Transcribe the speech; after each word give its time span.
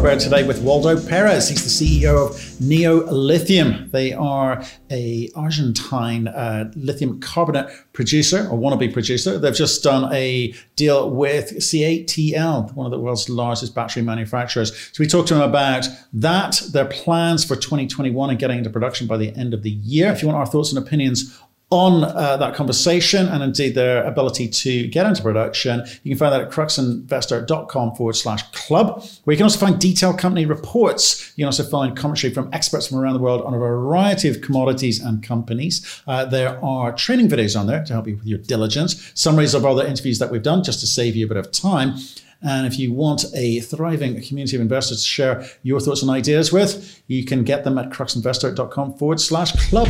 About 0.00 0.18
today 0.18 0.46
with 0.46 0.62
Waldo 0.62 0.98
Perez. 0.98 1.50
He's 1.50 1.62
the 1.62 2.02
CEO 2.02 2.30
of 2.30 2.58
Neo 2.58 3.04
Lithium. 3.12 3.90
They 3.90 4.14
are 4.14 4.64
a 4.90 5.28
Argentine 5.36 6.26
uh, 6.26 6.72
lithium 6.74 7.20
carbonate 7.20 7.66
producer 7.92 8.48
or 8.50 8.58
wannabe 8.58 8.94
producer. 8.94 9.38
They've 9.38 9.54
just 9.54 9.84
done 9.84 10.10
a 10.10 10.54
deal 10.74 11.10
with 11.10 11.52
CATL, 11.58 12.72
one 12.74 12.86
of 12.86 12.92
the 12.92 12.98
world's 12.98 13.28
largest 13.28 13.74
battery 13.74 14.02
manufacturers. 14.02 14.74
So 14.74 15.00
we 15.00 15.06
talked 15.06 15.28
to 15.28 15.34
him 15.34 15.42
about 15.42 15.86
that, 16.14 16.62
their 16.72 16.86
plans 16.86 17.44
for 17.44 17.54
2021 17.54 18.30
and 18.30 18.38
getting 18.38 18.56
into 18.56 18.70
production 18.70 19.06
by 19.06 19.18
the 19.18 19.36
end 19.36 19.52
of 19.52 19.62
the 19.62 19.70
year. 19.70 20.10
If 20.10 20.22
you 20.22 20.28
want 20.28 20.38
our 20.38 20.46
thoughts 20.46 20.72
and 20.72 20.82
opinions 20.82 21.38
on 21.70 22.02
uh, 22.02 22.36
that 22.36 22.54
conversation 22.54 23.28
and 23.28 23.42
indeed 23.42 23.76
their 23.76 24.02
ability 24.04 24.48
to 24.48 24.88
get 24.88 25.06
into 25.06 25.22
production, 25.22 25.84
you 26.02 26.10
can 26.10 26.18
find 26.18 26.32
that 26.32 26.40
at 26.40 26.50
cruxinvestor.com 26.50 27.94
forward 27.94 28.16
slash 28.16 28.42
club, 28.50 29.04
where 29.24 29.34
you 29.34 29.36
can 29.36 29.44
also 29.44 29.58
find 29.58 29.80
detailed 29.80 30.18
company 30.18 30.46
reports. 30.46 31.32
You 31.36 31.42
can 31.42 31.46
also 31.46 31.62
find 31.62 31.96
commentary 31.96 32.34
from 32.34 32.50
experts 32.52 32.88
from 32.88 32.98
around 32.98 33.14
the 33.14 33.20
world 33.20 33.42
on 33.42 33.54
a 33.54 33.58
variety 33.58 34.28
of 34.28 34.40
commodities 34.40 35.00
and 35.00 35.22
companies. 35.22 36.02
Uh, 36.08 36.24
there 36.24 36.62
are 36.64 36.92
training 36.92 37.28
videos 37.28 37.58
on 37.58 37.68
there 37.68 37.84
to 37.84 37.92
help 37.92 38.08
you 38.08 38.16
with 38.16 38.26
your 38.26 38.38
diligence, 38.38 39.12
summaries 39.14 39.54
of 39.54 39.64
other 39.64 39.86
interviews 39.86 40.18
that 40.18 40.30
we've 40.30 40.42
done 40.42 40.64
just 40.64 40.80
to 40.80 40.86
save 40.86 41.14
you 41.14 41.24
a 41.24 41.28
bit 41.28 41.36
of 41.36 41.52
time. 41.52 41.94
And 42.42 42.66
if 42.66 42.78
you 42.78 42.92
want 42.92 43.26
a 43.34 43.60
thriving 43.60 44.20
community 44.22 44.56
of 44.56 44.62
investors 44.62 45.02
to 45.02 45.08
share 45.08 45.44
your 45.62 45.78
thoughts 45.78 46.02
and 46.02 46.10
ideas 46.10 46.52
with, 46.52 47.02
you 47.06 47.24
can 47.24 47.44
get 47.44 47.64
them 47.64 47.78
at 47.78 47.90
cruxinvestor.com 47.90 48.94
forward 48.94 49.20
slash 49.20 49.52
club. 49.68 49.88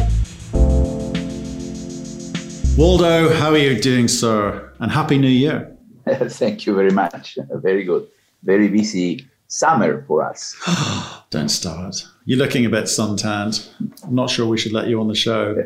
Waldo, 2.77 3.35
how 3.35 3.51
are 3.51 3.59
you 3.59 3.79
doing, 3.79 4.09
sir? 4.09 4.73
And 4.79 4.90
Happy 4.90 5.18
New 5.18 5.29
Year. 5.29 5.76
Thank 6.09 6.66
you 6.66 6.74
very 6.74 6.90
much. 6.90 7.37
Very 7.51 7.85
good. 7.85 8.09
Very 8.43 8.68
busy 8.68 9.27
summer 9.49 10.04
for 10.07 10.23
us. 10.23 10.57
Don't 11.30 11.51
start. 11.51 12.07
You're 12.24 12.38
looking 12.38 12.65
a 12.65 12.71
bit 12.71 12.88
suntanned. 12.88 13.68
I'm 14.02 14.15
not 14.15 14.30
sure 14.30 14.46
we 14.46 14.57
should 14.57 14.73
let 14.73 14.87
you 14.87 15.01
on 15.01 15.09
the 15.09 15.15
show. 15.15 15.62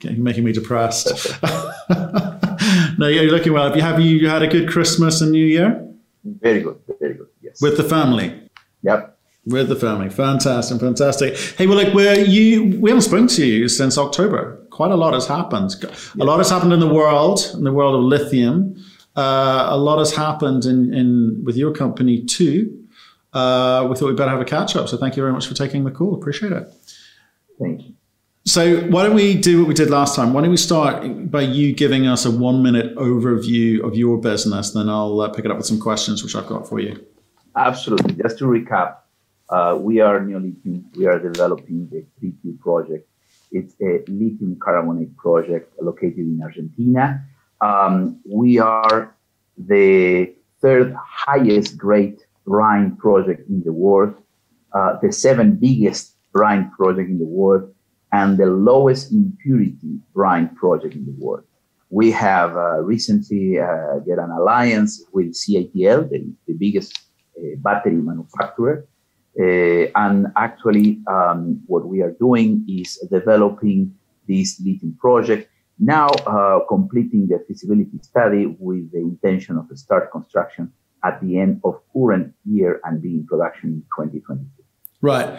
You're 0.00 0.12
making 0.12 0.44
me 0.44 0.52
depressed. 0.52 1.08
no, 2.98 3.08
you're 3.08 3.24
looking 3.24 3.52
well. 3.52 3.64
Have 3.64 3.76
you, 3.76 3.82
have 3.82 4.00
you 4.00 4.28
had 4.28 4.42
a 4.42 4.46
good 4.46 4.68
Christmas 4.68 5.20
and 5.20 5.32
New 5.32 5.44
Year? 5.44 5.84
Very 6.24 6.60
good. 6.60 6.78
Very 7.00 7.14
good. 7.14 7.28
Yes. 7.42 7.60
With 7.60 7.76
the 7.76 7.84
family? 7.84 8.48
Yep. 8.82 9.18
With 9.46 9.68
the 9.68 9.76
family. 9.76 10.08
Fantastic. 10.08 10.80
Fantastic. 10.80 11.36
Hey, 11.36 11.66
well, 11.66 11.76
like, 11.76 11.92
we're, 11.94 12.14
you, 12.20 12.78
we 12.80 12.90
haven't 12.90 13.02
spoken 13.02 13.26
to 13.28 13.44
you 13.44 13.68
since 13.68 13.98
October 13.98 14.63
quite 14.74 14.90
a 14.90 14.96
lot 14.96 15.14
has 15.14 15.26
happened. 15.28 15.70
A 16.20 16.24
lot 16.24 16.38
has 16.38 16.50
happened 16.50 16.72
in 16.72 16.80
the 16.80 16.92
world, 16.92 17.38
in 17.54 17.62
the 17.62 17.72
world 17.72 17.94
of 17.94 18.02
lithium. 18.02 18.74
Uh, 19.14 19.68
a 19.70 19.76
lot 19.76 19.98
has 20.00 20.12
happened 20.12 20.64
in, 20.64 20.92
in 20.92 21.42
with 21.44 21.56
your 21.56 21.72
company 21.72 22.24
too. 22.24 22.84
Uh, 23.32 23.86
we 23.88 23.94
thought 23.94 24.08
we'd 24.08 24.16
better 24.16 24.32
have 24.32 24.40
a 24.40 24.44
catch 24.44 24.74
up. 24.74 24.88
So 24.88 24.96
thank 24.96 25.16
you 25.16 25.22
very 25.22 25.32
much 25.32 25.46
for 25.46 25.54
taking 25.54 25.84
the 25.84 25.92
call. 25.92 26.14
Appreciate 26.14 26.50
it. 26.50 26.68
Thank 27.60 27.82
you. 27.82 27.94
So 28.46 28.80
why 28.88 29.04
don't 29.04 29.14
we 29.14 29.34
do 29.34 29.60
what 29.60 29.68
we 29.68 29.74
did 29.74 29.90
last 29.90 30.16
time? 30.16 30.32
Why 30.32 30.42
don't 30.42 30.50
we 30.50 30.56
start 30.56 31.30
by 31.30 31.42
you 31.42 31.72
giving 31.72 32.08
us 32.08 32.26
a 32.26 32.30
one 32.32 32.60
minute 32.60 32.96
overview 32.96 33.80
of 33.86 33.94
your 33.94 34.18
business? 34.20 34.72
Then 34.72 34.88
I'll 34.88 35.20
uh, 35.20 35.28
pick 35.28 35.44
it 35.44 35.52
up 35.52 35.56
with 35.56 35.66
some 35.66 35.80
questions 35.80 36.24
which 36.24 36.34
I've 36.34 36.48
got 36.48 36.68
for 36.68 36.80
you. 36.80 36.92
Absolutely. 37.54 38.14
Just 38.14 38.38
to 38.38 38.46
recap, 38.46 38.96
uh, 39.48 39.78
we 39.80 40.00
are 40.00 40.18
Neo 40.20 40.40
Lithium. 40.40 40.90
We 40.96 41.06
are 41.06 41.20
developing 41.20 41.88
the 41.92 42.04
3Q 42.20 42.58
project 42.58 43.08
it's 43.54 43.74
a 43.80 44.02
lithium 44.10 44.56
carbonate 44.60 45.16
project 45.16 45.72
located 45.80 46.18
in 46.18 46.40
Argentina. 46.42 47.24
Um, 47.60 48.20
we 48.28 48.58
are 48.58 49.14
the 49.56 50.34
third 50.60 50.94
highest 50.94 51.78
grade 51.78 52.18
brine 52.44 52.96
project 52.96 53.48
in 53.48 53.62
the 53.62 53.72
world, 53.72 54.14
uh, 54.74 54.98
the 55.00 55.12
seventh 55.12 55.60
biggest 55.60 56.16
brine 56.32 56.70
project 56.72 57.08
in 57.08 57.18
the 57.18 57.30
world, 57.40 57.72
and 58.12 58.36
the 58.36 58.46
lowest 58.46 59.12
impurity 59.12 60.00
brine 60.12 60.48
project 60.56 60.94
in 60.94 61.06
the 61.06 61.16
world. 61.24 61.44
We 61.90 62.10
have 62.10 62.56
uh, 62.56 62.80
recently 62.82 63.60
uh, 63.60 64.00
get 64.00 64.18
an 64.18 64.30
alliance 64.30 65.04
with 65.12 65.32
CATL, 65.32 66.10
the, 66.10 66.26
the 66.48 66.54
biggest 66.54 66.90
uh, 67.38 67.54
battery 67.58 68.02
manufacturer, 68.10 68.86
uh, 69.38 69.90
and 69.96 70.28
actually, 70.36 71.00
um, 71.08 71.60
what 71.66 71.86
we 71.86 72.02
are 72.02 72.12
doing 72.12 72.64
is 72.68 72.98
developing 73.10 73.94
this 74.28 74.60
lithium 74.60 74.96
project, 75.00 75.50
now 75.78 76.06
uh, 76.06 76.60
completing 76.68 77.26
the 77.26 77.44
feasibility 77.46 77.98
study 78.02 78.46
with 78.58 78.90
the 78.92 78.98
intention 78.98 79.58
of 79.58 79.66
start 79.76 80.12
construction 80.12 80.72
at 81.02 81.20
the 81.20 81.38
end 81.38 81.60
of 81.64 81.80
current 81.92 82.32
year 82.44 82.80
and 82.84 83.02
be 83.02 83.08
in 83.08 83.26
production 83.26 83.70
in 83.70 83.80
2022. 83.96 84.46
Right. 85.02 85.38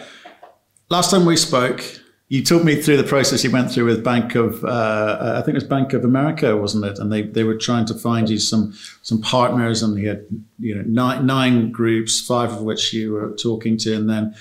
Last 0.89 1.09
time 1.09 1.25
we 1.25 1.38
spoke, 1.38 1.81
you 2.28 2.44
took 2.44 2.63
me 2.63 2.81
through 2.81 2.97
the 2.97 3.03
process 3.03 3.44
you 3.44 3.52
went 3.52 3.72
through 3.72 3.86
with 3.86 4.03
Bank 4.03 4.34
of, 4.34 4.63
uh, 4.66 5.36
I 5.38 5.41
think 5.41 5.50
it 5.50 5.62
was 5.62 5.63
Bank 5.63 5.94
of 5.94 6.03
America, 6.03 6.58
wasn't 6.58 6.86
it? 6.86 6.97
And 6.97 7.12
they, 7.12 7.22
they 7.22 7.44
were 7.44 7.56
trying 7.56 7.86
to 7.86 7.94
find 7.94 8.30
you 8.30 8.40
some 8.40 8.74
some 9.03 9.22
partners, 9.22 9.84
and 9.84 9.97
you 10.00 10.09
had 10.09 10.25
you 10.58 10.75
know 10.75 10.84
nine, 10.88 11.25
nine 11.25 11.72
groups, 11.72 12.19
five 12.19 12.52
of 12.52 12.62
which 12.62 12.94
you 12.94 13.14
were 13.14 13.35
talking 13.35 13.78
to, 13.78 13.96
and 13.96 14.09
then 14.09 14.35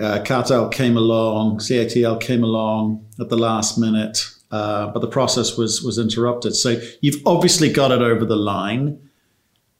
uh, 0.00 0.18
CATL 0.24 0.72
came 0.72 0.96
along, 0.96 1.58
CATL 1.58 2.20
came 2.20 2.42
along 2.42 3.06
at 3.20 3.28
the 3.28 3.36
last 3.36 3.78
minute, 3.78 4.28
uh, 4.50 4.88
but 4.88 4.98
the 4.98 5.08
process 5.08 5.56
was 5.56 5.80
was 5.80 5.98
interrupted. 5.98 6.56
So 6.56 6.80
you've 7.02 7.24
obviously 7.24 7.72
got 7.72 7.92
it 7.92 8.02
over 8.02 8.24
the 8.24 8.36
line. 8.36 8.98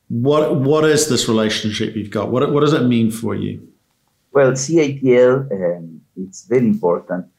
What 0.08 0.60
what 0.60 0.84
is 0.84 1.08
this 1.08 1.28
relationship 1.28 1.96
you've 1.96 2.10
got? 2.10 2.30
What 2.30 2.52
what 2.52 2.60
does 2.60 2.72
it 2.72 2.84
mean 2.84 3.10
for 3.10 3.34
you? 3.34 3.66
Well, 4.30 4.52
CATL. 4.52 5.50
Um, 5.50 6.02
it's 6.14 6.44
very 6.46 6.66
important 6.66 7.31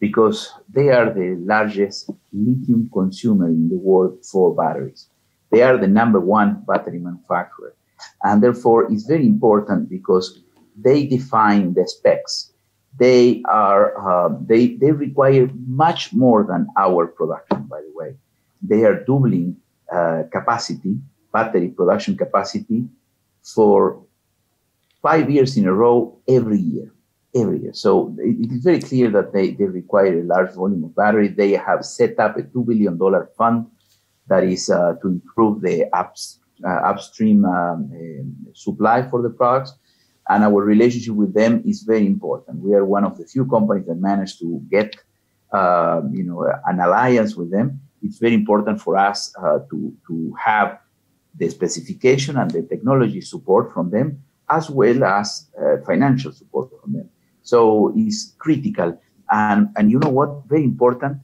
because 0.00 0.52
they 0.68 0.90
are 0.90 1.12
the 1.12 1.36
largest 1.44 2.10
lithium 2.32 2.88
consumer 2.92 3.48
in 3.48 3.68
the 3.68 3.76
world 3.76 4.24
for 4.24 4.54
batteries. 4.54 5.08
They 5.50 5.62
are 5.62 5.76
the 5.76 5.88
number 5.88 6.20
one 6.20 6.62
battery 6.66 6.98
manufacturer. 6.98 7.74
And 8.22 8.42
therefore, 8.42 8.90
it's 8.92 9.04
very 9.04 9.26
important 9.26 9.88
because 9.88 10.40
they 10.76 11.06
define 11.06 11.74
the 11.74 11.86
specs. 11.88 12.52
They 12.98 13.42
are 13.48 13.84
uh, 13.98 14.36
they 14.40 14.76
they 14.76 14.92
require 14.92 15.48
much 15.66 16.12
more 16.12 16.44
than 16.44 16.68
our 16.76 17.06
production. 17.06 17.64
By 17.64 17.80
the 17.80 17.92
way, 17.94 18.16
they 18.62 18.84
are 18.84 19.04
doubling 19.04 19.56
uh, 19.92 20.24
capacity, 20.32 20.98
battery 21.32 21.68
production 21.68 22.16
capacity, 22.16 22.84
for 23.42 24.02
five 25.02 25.30
years 25.30 25.56
in 25.56 25.66
a 25.66 25.72
row 25.72 26.18
every 26.28 26.58
year 26.58 26.92
year. 27.38 27.72
So 27.72 28.14
it 28.18 28.50
is 28.52 28.62
very 28.62 28.80
clear 28.80 29.10
that 29.10 29.32
they, 29.32 29.50
they 29.50 29.64
require 29.64 30.20
a 30.20 30.24
large 30.24 30.52
volume 30.54 30.84
of 30.84 30.94
battery. 30.94 31.28
They 31.28 31.52
have 31.52 31.84
set 31.84 32.18
up 32.18 32.36
a 32.36 32.42
$2 32.42 32.66
billion 32.66 32.98
fund 33.36 33.66
that 34.28 34.44
is 34.44 34.70
uh, 34.70 34.94
to 35.02 35.08
improve 35.08 35.60
the 35.62 35.86
ups, 35.92 36.40
uh, 36.64 36.68
upstream 36.68 37.44
um, 37.44 37.90
uh, 37.92 38.52
supply 38.54 39.08
for 39.08 39.22
the 39.22 39.30
products. 39.30 39.72
And 40.28 40.44
our 40.44 40.62
relationship 40.62 41.14
with 41.14 41.32
them 41.32 41.62
is 41.66 41.82
very 41.82 42.06
important. 42.06 42.60
We 42.60 42.74
are 42.74 42.84
one 42.84 43.04
of 43.04 43.16
the 43.16 43.24
few 43.24 43.46
companies 43.46 43.86
that 43.86 43.96
managed 43.96 44.40
to 44.40 44.60
get, 44.70 44.94
um, 45.52 46.12
you 46.14 46.24
know, 46.24 46.46
an 46.66 46.80
alliance 46.80 47.34
with 47.34 47.50
them. 47.50 47.80
It's 48.02 48.18
very 48.18 48.34
important 48.34 48.80
for 48.80 48.96
us 48.96 49.34
uh, 49.42 49.60
to, 49.70 49.96
to 50.06 50.34
have 50.38 50.78
the 51.34 51.48
specification 51.48 52.36
and 52.36 52.50
the 52.50 52.62
technology 52.62 53.20
support 53.20 53.72
from 53.72 53.90
them, 53.90 54.22
as 54.50 54.68
well 54.68 55.04
as 55.04 55.46
uh, 55.60 55.76
financial 55.86 56.32
support 56.32 56.70
from 56.80 56.92
them. 56.92 57.08
So 57.48 57.94
it's 57.96 58.34
critical. 58.36 59.00
And, 59.30 59.70
and 59.76 59.90
you 59.90 59.98
know 59.98 60.10
what? 60.10 60.44
Very 60.48 60.64
important. 60.64 61.16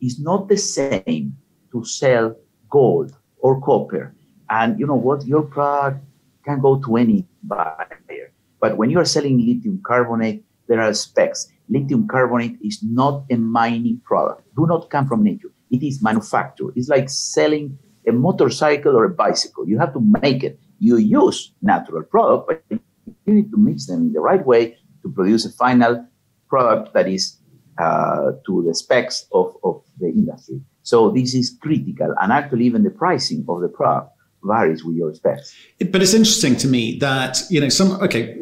It's 0.00 0.18
not 0.18 0.48
the 0.48 0.56
same 0.56 1.36
to 1.72 1.84
sell 1.84 2.34
gold 2.70 3.14
or 3.40 3.60
copper. 3.60 4.14
And 4.48 4.80
you 4.80 4.86
know 4.86 4.94
what? 4.94 5.26
Your 5.26 5.42
product 5.42 6.02
can 6.42 6.62
go 6.62 6.80
to 6.80 6.96
any 6.96 7.26
buyer. 7.42 8.32
But 8.60 8.78
when 8.78 8.88
you 8.88 8.98
are 8.98 9.04
selling 9.04 9.44
lithium 9.44 9.82
carbonate, 9.84 10.42
there 10.68 10.80
are 10.80 10.94
specs. 10.94 11.52
Lithium 11.68 12.08
carbonate 12.08 12.56
is 12.64 12.82
not 12.82 13.24
a 13.30 13.36
mining 13.36 14.00
product. 14.06 14.42
Do 14.56 14.66
not 14.66 14.88
come 14.88 15.06
from 15.06 15.22
nature. 15.22 15.52
It 15.70 15.82
is 15.82 16.02
manufactured. 16.02 16.72
It's 16.76 16.88
like 16.88 17.10
selling 17.10 17.78
a 18.08 18.12
motorcycle 18.12 18.96
or 18.96 19.04
a 19.04 19.10
bicycle. 19.10 19.68
You 19.68 19.78
have 19.78 19.92
to 19.92 20.00
make 20.22 20.42
it. 20.42 20.58
You 20.78 20.96
use 20.96 21.52
natural 21.60 22.04
product, 22.04 22.48
but 22.48 22.80
you 23.26 23.34
need 23.34 23.50
to 23.50 23.58
mix 23.58 23.84
them 23.84 24.00
in 24.08 24.12
the 24.14 24.20
right 24.20 24.44
way 24.46 24.77
to 25.02 25.10
produce 25.10 25.46
a 25.46 25.52
final 25.52 26.06
product 26.48 26.94
that 26.94 27.08
is 27.08 27.38
uh, 27.78 28.32
to 28.46 28.64
the 28.66 28.74
specs 28.74 29.26
of, 29.32 29.56
of 29.62 29.82
the 30.00 30.08
industry. 30.08 30.60
So 30.82 31.10
this 31.10 31.34
is 31.34 31.56
critical. 31.60 32.14
And 32.20 32.32
actually, 32.32 32.64
even 32.64 32.82
the 32.82 32.90
pricing 32.90 33.44
of 33.48 33.60
the 33.60 33.68
product 33.68 34.12
varies 34.42 34.84
with 34.84 34.96
your 34.96 35.14
specs. 35.14 35.54
But 35.78 36.02
it's 36.02 36.14
interesting 36.14 36.56
to 36.56 36.68
me 36.68 36.98
that, 36.98 37.42
you 37.50 37.60
know, 37.60 37.68
some, 37.68 37.92
okay, 38.02 38.36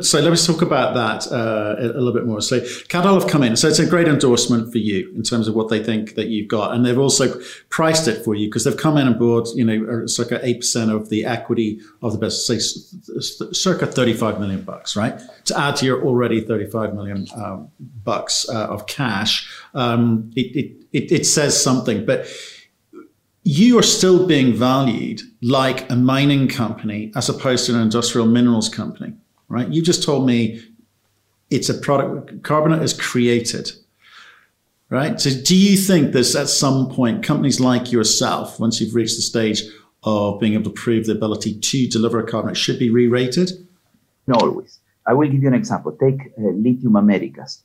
so 0.00 0.20
let 0.20 0.30
me 0.30 0.36
talk 0.36 0.62
about 0.62 0.94
that 0.94 1.30
uh, 1.32 1.76
a 1.78 1.98
little 1.98 2.12
bit 2.12 2.26
more. 2.26 2.40
So 2.40 2.60
CATL 2.60 3.20
have 3.20 3.30
come 3.30 3.42
in, 3.42 3.56
so 3.56 3.68
it's 3.68 3.78
a 3.78 3.86
great 3.86 4.08
endorsement 4.08 4.72
for 4.72 4.78
you 4.78 5.12
in 5.14 5.22
terms 5.22 5.48
of 5.48 5.54
what 5.54 5.68
they 5.68 5.82
think 5.82 6.14
that 6.14 6.28
you've 6.28 6.48
got, 6.48 6.74
and 6.74 6.84
they've 6.84 6.98
also 6.98 7.40
priced 7.68 8.08
it 8.08 8.24
for 8.24 8.34
you 8.34 8.48
because 8.48 8.64
they've 8.64 8.76
come 8.76 8.96
in 8.96 9.06
and 9.06 9.18
bought, 9.18 9.48
you 9.54 9.64
know, 9.64 10.06
circa 10.06 10.40
eight 10.42 10.60
percent 10.60 10.90
of 10.90 11.08
the 11.10 11.24
equity 11.24 11.80
of 12.02 12.12
the 12.12 12.18
business, 12.18 12.46
say 12.46 13.52
circa 13.52 13.86
thirty-five 13.86 14.40
million 14.40 14.62
bucks, 14.62 14.96
right? 14.96 15.20
To 15.46 15.58
add 15.58 15.76
to 15.76 15.86
your 15.86 16.04
already 16.04 16.40
thirty-five 16.40 16.94
million 16.94 17.26
um, 17.34 17.68
bucks 18.04 18.48
uh, 18.48 18.66
of 18.68 18.86
cash, 18.86 19.50
um, 19.74 20.30
it, 20.36 20.56
it, 20.56 20.86
it 20.92 21.12
it 21.12 21.26
says 21.26 21.60
something, 21.60 22.04
but 22.04 22.26
you 23.44 23.76
are 23.76 23.82
still 23.82 24.24
being 24.26 24.54
valued 24.54 25.20
like 25.42 25.90
a 25.90 25.96
mining 25.96 26.46
company 26.46 27.10
as 27.16 27.28
opposed 27.28 27.66
to 27.66 27.74
an 27.74 27.80
industrial 27.80 28.26
minerals 28.26 28.68
company, 28.68 29.12
right? 29.52 29.68
You 29.68 29.82
just 29.82 30.02
told 30.02 30.26
me 30.26 30.60
it's 31.50 31.68
a 31.68 31.74
product, 31.74 32.42
carbonate 32.42 32.82
is 32.82 32.94
created, 32.94 33.72
right? 34.88 35.20
So 35.20 35.30
do 35.30 35.56
you 35.56 35.76
think 35.76 36.12
that 36.12 36.34
at 36.34 36.48
some 36.48 36.88
point 36.88 37.22
companies 37.22 37.60
like 37.60 37.92
yourself, 37.92 38.58
once 38.58 38.80
you've 38.80 38.94
reached 38.94 39.16
the 39.16 39.22
stage 39.22 39.62
of 40.02 40.40
being 40.40 40.54
able 40.54 40.64
to 40.64 40.70
prove 40.70 41.06
the 41.06 41.12
ability 41.12 41.58
to 41.58 41.86
deliver 41.88 42.18
a 42.18 42.26
carbonate, 42.26 42.56
should 42.56 42.78
be 42.78 42.90
re-rated? 42.90 43.50
No, 44.26 44.34
always. 44.40 44.80
I 45.06 45.12
will 45.12 45.28
give 45.28 45.42
you 45.42 45.48
an 45.48 45.54
example. 45.54 45.92
Take 45.92 46.20
uh, 46.38 46.50
Lithium 46.66 46.96
Americas. 46.96 47.62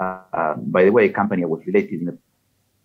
Uh, 0.00 0.20
uh, 0.32 0.54
by 0.56 0.84
the 0.84 0.90
way, 0.90 1.06
a 1.06 1.12
company 1.12 1.42
I 1.42 1.46
was 1.46 1.66
related 1.66 2.00
in 2.00 2.06
the 2.06 2.18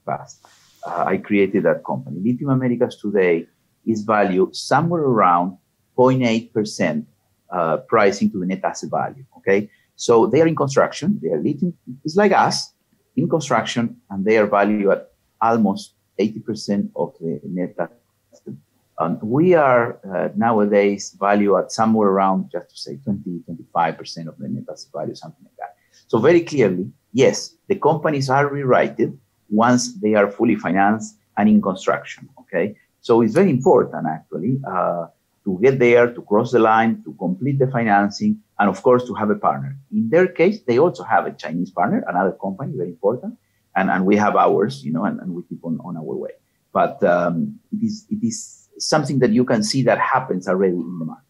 past 0.05 0.45
uh, 0.85 1.03
I 1.07 1.17
created 1.17 1.63
that 1.63 1.83
company. 1.83 2.19
Lithium 2.23 2.51
Americas 2.51 2.97
today 2.97 3.47
is 3.85 4.01
valued 4.01 4.55
somewhere 4.55 5.01
around 5.01 5.57
0.8% 5.97 7.05
uh, 7.51 7.77
pricing 7.77 8.31
to 8.31 8.39
the 8.39 8.45
net 8.45 8.63
asset 8.63 8.89
value. 8.89 9.25
Okay. 9.37 9.69
So 9.95 10.25
they 10.25 10.41
are 10.41 10.47
in 10.47 10.55
construction. 10.55 11.19
They 11.21 11.29
are 11.29 11.39
lithium, 11.39 11.77
it's 12.03 12.15
like 12.15 12.31
us 12.31 12.73
in 13.15 13.29
construction, 13.29 14.01
and 14.09 14.25
they 14.25 14.37
are 14.37 14.47
valued 14.47 14.89
at 14.89 15.11
almost 15.41 15.93
80% 16.19 16.89
of 16.95 17.13
the 17.19 17.39
net 17.43 17.75
asset. 17.77 18.55
Um, 18.97 19.19
we 19.21 19.53
are 19.53 19.99
uh, 20.11 20.29
nowadays 20.35 21.15
valued 21.19 21.57
at 21.57 21.71
somewhere 21.71 22.09
around, 22.09 22.51
just 22.51 22.69
to 22.69 22.77
say 22.77 22.97
20, 23.03 23.43
25% 23.49 24.27
of 24.27 24.37
the 24.37 24.47
net 24.47 24.63
asset 24.71 24.91
value, 24.93 25.15
something 25.15 25.43
like 25.43 25.57
that. 25.57 25.75
So 26.07 26.19
very 26.19 26.41
clearly, 26.41 26.91
yes, 27.13 27.55
the 27.67 27.75
companies 27.75 28.29
are 28.29 28.47
rewritten 28.47 29.19
once 29.49 29.93
they 29.95 30.15
are 30.15 30.31
fully 30.31 30.55
financed 30.55 31.17
and 31.37 31.49
in 31.49 31.61
construction. 31.61 32.29
Okay, 32.39 32.75
so 33.01 33.21
it's 33.21 33.33
very 33.33 33.49
important 33.49 34.05
actually 34.07 34.59
uh, 34.67 35.07
to 35.51 35.61
get 35.61 35.79
there, 35.79 36.13
to 36.13 36.21
cross 36.21 36.51
the 36.51 36.59
line, 36.59 37.03
to 37.03 37.13
complete 37.19 37.59
the 37.59 37.67
financing, 37.67 38.39
and 38.59 38.69
of 38.69 38.81
course 38.81 39.05
to 39.05 39.13
have 39.13 39.29
a 39.29 39.35
partner. 39.35 39.75
In 39.91 40.09
their 40.09 40.27
case, 40.27 40.61
they 40.61 40.79
also 40.79 41.03
have 41.03 41.25
a 41.25 41.31
Chinese 41.31 41.71
partner, 41.71 42.03
another 42.07 42.31
company, 42.41 42.73
very 42.77 42.89
important, 42.89 43.37
and, 43.75 43.89
and 43.89 44.05
we 44.05 44.15
have 44.17 44.35
ours, 44.35 44.83
you 44.83 44.91
know, 44.91 45.05
and, 45.05 45.19
and 45.19 45.33
we 45.33 45.43
keep 45.43 45.63
on, 45.63 45.79
on 45.83 45.97
our 45.97 46.03
way. 46.03 46.31
But 46.73 47.03
um, 47.03 47.59
it 47.73 47.83
is 47.83 48.05
it 48.09 48.25
is 48.25 48.69
something 48.79 49.19
that 49.19 49.31
you 49.31 49.43
can 49.43 49.61
see 49.61 49.83
that 49.83 49.99
happens 49.99 50.47
already 50.47 50.73
in 50.73 50.99
the 50.99 51.05
market. 51.05 51.25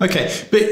Okay, 0.00 0.26
but 0.50 0.62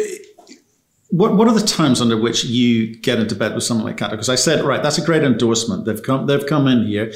what 1.10 1.36
what 1.36 1.46
are 1.46 1.54
the 1.54 1.66
times 1.66 2.00
under 2.00 2.16
which 2.16 2.44
you 2.44 2.96
get 2.96 3.18
into 3.18 3.34
bed 3.34 3.54
with 3.54 3.64
someone 3.64 3.86
like 3.86 3.98
that? 3.98 4.10
Because 4.10 4.30
I 4.30 4.34
said, 4.34 4.64
right, 4.64 4.82
that's 4.82 4.96
a 4.96 5.04
great 5.04 5.22
endorsement. 5.22 5.84
They've 5.84 6.02
come 6.02 6.26
they've 6.26 6.46
come 6.46 6.66
in 6.66 6.86
here. 6.86 7.12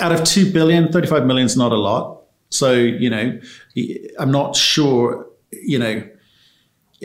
Out 0.00 0.12
of 0.12 0.24
2 0.24 0.52
billion, 0.52 0.90
35 0.90 1.24
million 1.24 1.46
is 1.46 1.56
not 1.56 1.70
a 1.70 1.76
lot. 1.76 2.15
So, 2.50 2.72
you 2.72 3.10
know, 3.10 3.38
I'm 4.18 4.30
not 4.30 4.56
sure, 4.56 5.26
you 5.52 5.78
know, 5.78 6.08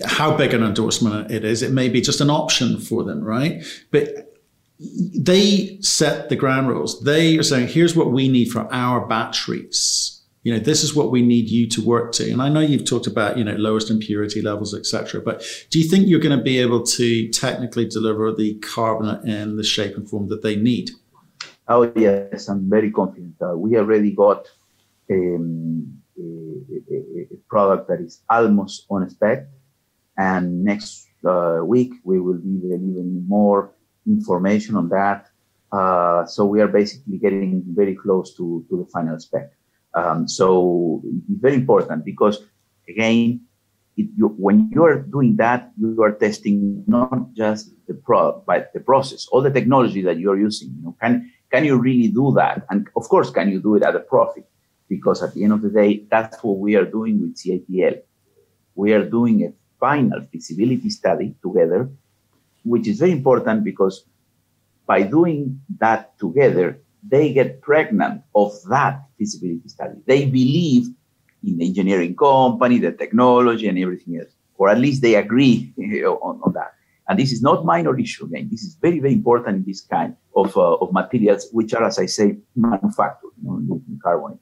how 0.06 0.36
big 0.36 0.54
an 0.54 0.64
endorsement 0.64 1.32
it 1.32 1.44
is. 1.44 1.62
It 1.62 1.72
may 1.72 1.90
be 1.90 2.02
just 2.02 2.22
an 2.22 2.30
option 2.30 2.80
for 2.80 3.04
them, 3.04 3.24
right? 3.24 3.64
But 3.92 4.34
they 4.80 5.78
set 5.82 6.30
the 6.30 6.36
ground 6.36 6.70
rules. 6.70 7.04
They 7.04 7.38
are 7.38 7.44
saying, 7.44 7.68
here's 7.68 7.96
what 7.96 8.12
we 8.12 8.28
need 8.28 8.46
for 8.52 8.72
our 8.74 9.06
batteries 9.06 10.22
you 10.44 10.52
know 10.52 10.60
this 10.60 10.84
is 10.84 10.96
what 10.96 11.12
we 11.12 11.22
need 11.22 11.50
you 11.50 11.68
to 11.68 11.82
work 11.82 12.12
to 12.12 12.30
and 12.32 12.42
i 12.42 12.50
know 12.50 12.60
you've 12.60 12.86
talked 12.86 13.08
about 13.08 13.38
you 13.38 13.44
know 13.44 13.56
lowest 13.56 13.90
impurity 13.90 14.42
levels 14.42 14.74
etc 14.74 15.22
but 15.22 15.44
do 15.70 15.80
you 15.80 15.88
think 15.88 16.08
you're 16.08 16.20
going 16.20 16.38
to 16.38 16.44
be 16.44 16.58
able 16.58 16.84
to 16.84 17.30
technically 17.30 17.88
deliver 17.88 18.32
the 18.32 18.56
carbonate 18.56 19.24
in 19.24 19.58
the 19.58 19.64
shape 19.64 19.96
and 19.96 20.10
form 20.10 20.28
that 20.30 20.42
they 20.42 20.56
need 20.56 20.92
oh 21.68 21.92
yes 21.96 22.48
i'm 22.48 22.70
very 22.70 22.92
confident 22.92 23.36
uh, 23.42 23.56
we 23.56 23.78
already 23.78 24.12
got 24.12 24.48
um, 25.12 26.02
a, 26.18 27.34
a, 27.34 27.38
product 27.50 27.88
that 27.90 28.00
is 28.00 28.22
almost 28.30 28.86
on 28.90 29.10
spec 29.10 29.48
and 30.18 30.64
next 30.64 31.08
uh, 31.26 31.60
week 31.64 31.92
we 32.04 32.20
will 32.20 32.38
be 32.38 32.60
delivering 32.62 33.26
more 33.28 33.72
information 34.08 34.76
on 34.76 34.90
that 34.90 35.28
uh, 35.72 36.26
so 36.26 36.46
we 36.46 36.62
are 36.62 36.68
basically 36.68 37.18
getting 37.18 37.64
very 37.68 37.96
close 37.96 38.36
to, 38.36 38.66
to 38.70 38.78
the 38.78 38.86
final 38.92 39.20
spec 39.20 39.52
um, 39.94 40.28
so 40.28 41.02
it's 41.06 41.42
very 41.42 41.56
important 41.56 42.06
because 42.06 42.44
again, 42.88 43.42
you, 43.96 44.28
when 44.38 44.70
you 44.74 44.84
are 44.84 45.00
doing 45.00 45.36
that, 45.38 45.72
you 45.78 46.02
are 46.02 46.14
testing 46.14 46.84
not 46.88 47.34
just 47.34 47.72
the 47.88 47.94
product, 47.94 48.46
but 48.46 48.72
the 48.74 48.80
process, 48.80 49.28
all 49.32 49.42
the 49.42 49.52
technology 49.52 50.02
that 50.02 50.18
you 50.18 50.32
are 50.32 50.40
using. 50.40 50.74
You 50.78 50.84
know, 50.84 50.96
can 51.02 51.32
can 51.52 51.66
you 51.66 51.78
really 51.78 52.08
do 52.08 52.34
that? 52.36 52.66
And 52.70 52.88
of 52.96 53.08
course, 53.10 53.30
can 53.30 53.50
you 53.50 53.62
do 53.62 53.76
it 53.76 53.84
at 53.84 53.96
a 53.96 54.00
profit? 54.00 54.46
Because 54.92 55.24
at 55.24 55.34
the 55.34 55.46
end 55.46 55.54
of 55.54 55.62
the 55.62 55.70
day, 55.70 56.06
that's 56.12 56.44
what 56.44 56.58
we 56.58 56.76
are 56.76 56.84
doing 56.84 57.22
with 57.22 57.38
CATL. 57.38 58.02
We 58.76 58.92
are 58.92 59.06
doing 59.18 59.36
a 59.46 59.54
final 59.80 60.20
feasibility 60.30 60.90
study 60.90 61.34
together, 61.42 61.90
which 62.64 62.90
is 62.90 63.00
very 63.00 63.14
important 63.14 63.64
because 63.64 64.04
by 64.86 65.04
doing 65.04 65.62
that 65.80 66.20
together, 66.20 66.68
they 67.08 67.32
get 67.32 67.62
pregnant 67.62 68.24
of 68.36 68.52
that 68.70 68.96
feasibility 69.18 69.70
study. 69.70 69.96
They 70.06 70.26
believe 70.26 70.88
in 71.48 71.58
the 71.58 71.66
engineering 71.66 72.14
company, 72.18 72.78
the 72.80 72.92
technology, 72.92 73.70
and 73.70 73.80
everything 73.80 74.18
else, 74.20 74.34
or 74.58 74.68
at 74.68 74.78
least 74.78 75.02
they 75.02 75.16
agree 75.16 75.74
on, 76.28 76.42
on 76.44 76.52
that. 76.52 76.74
And 77.08 77.18
this 77.18 77.32
is 77.32 77.42
not 77.42 77.64
minor 77.66 77.98
issue 77.98 78.26
again. 78.26 78.50
This 78.52 78.64
is 78.64 78.76
very, 78.76 79.00
very 79.00 79.14
important 79.14 79.56
in 79.56 79.64
this 79.66 79.80
kind 79.80 80.18
of, 80.36 80.56
uh, 80.58 80.76
of 80.76 80.92
materials, 80.92 81.48
which 81.54 81.74
are, 81.74 81.86
as 81.86 81.98
I 81.98 82.08
say, 82.08 82.38
manufactured, 82.56 83.32
you 83.42 83.66
know, 83.68 83.82
in 83.88 84.00
carbon. 84.04 84.38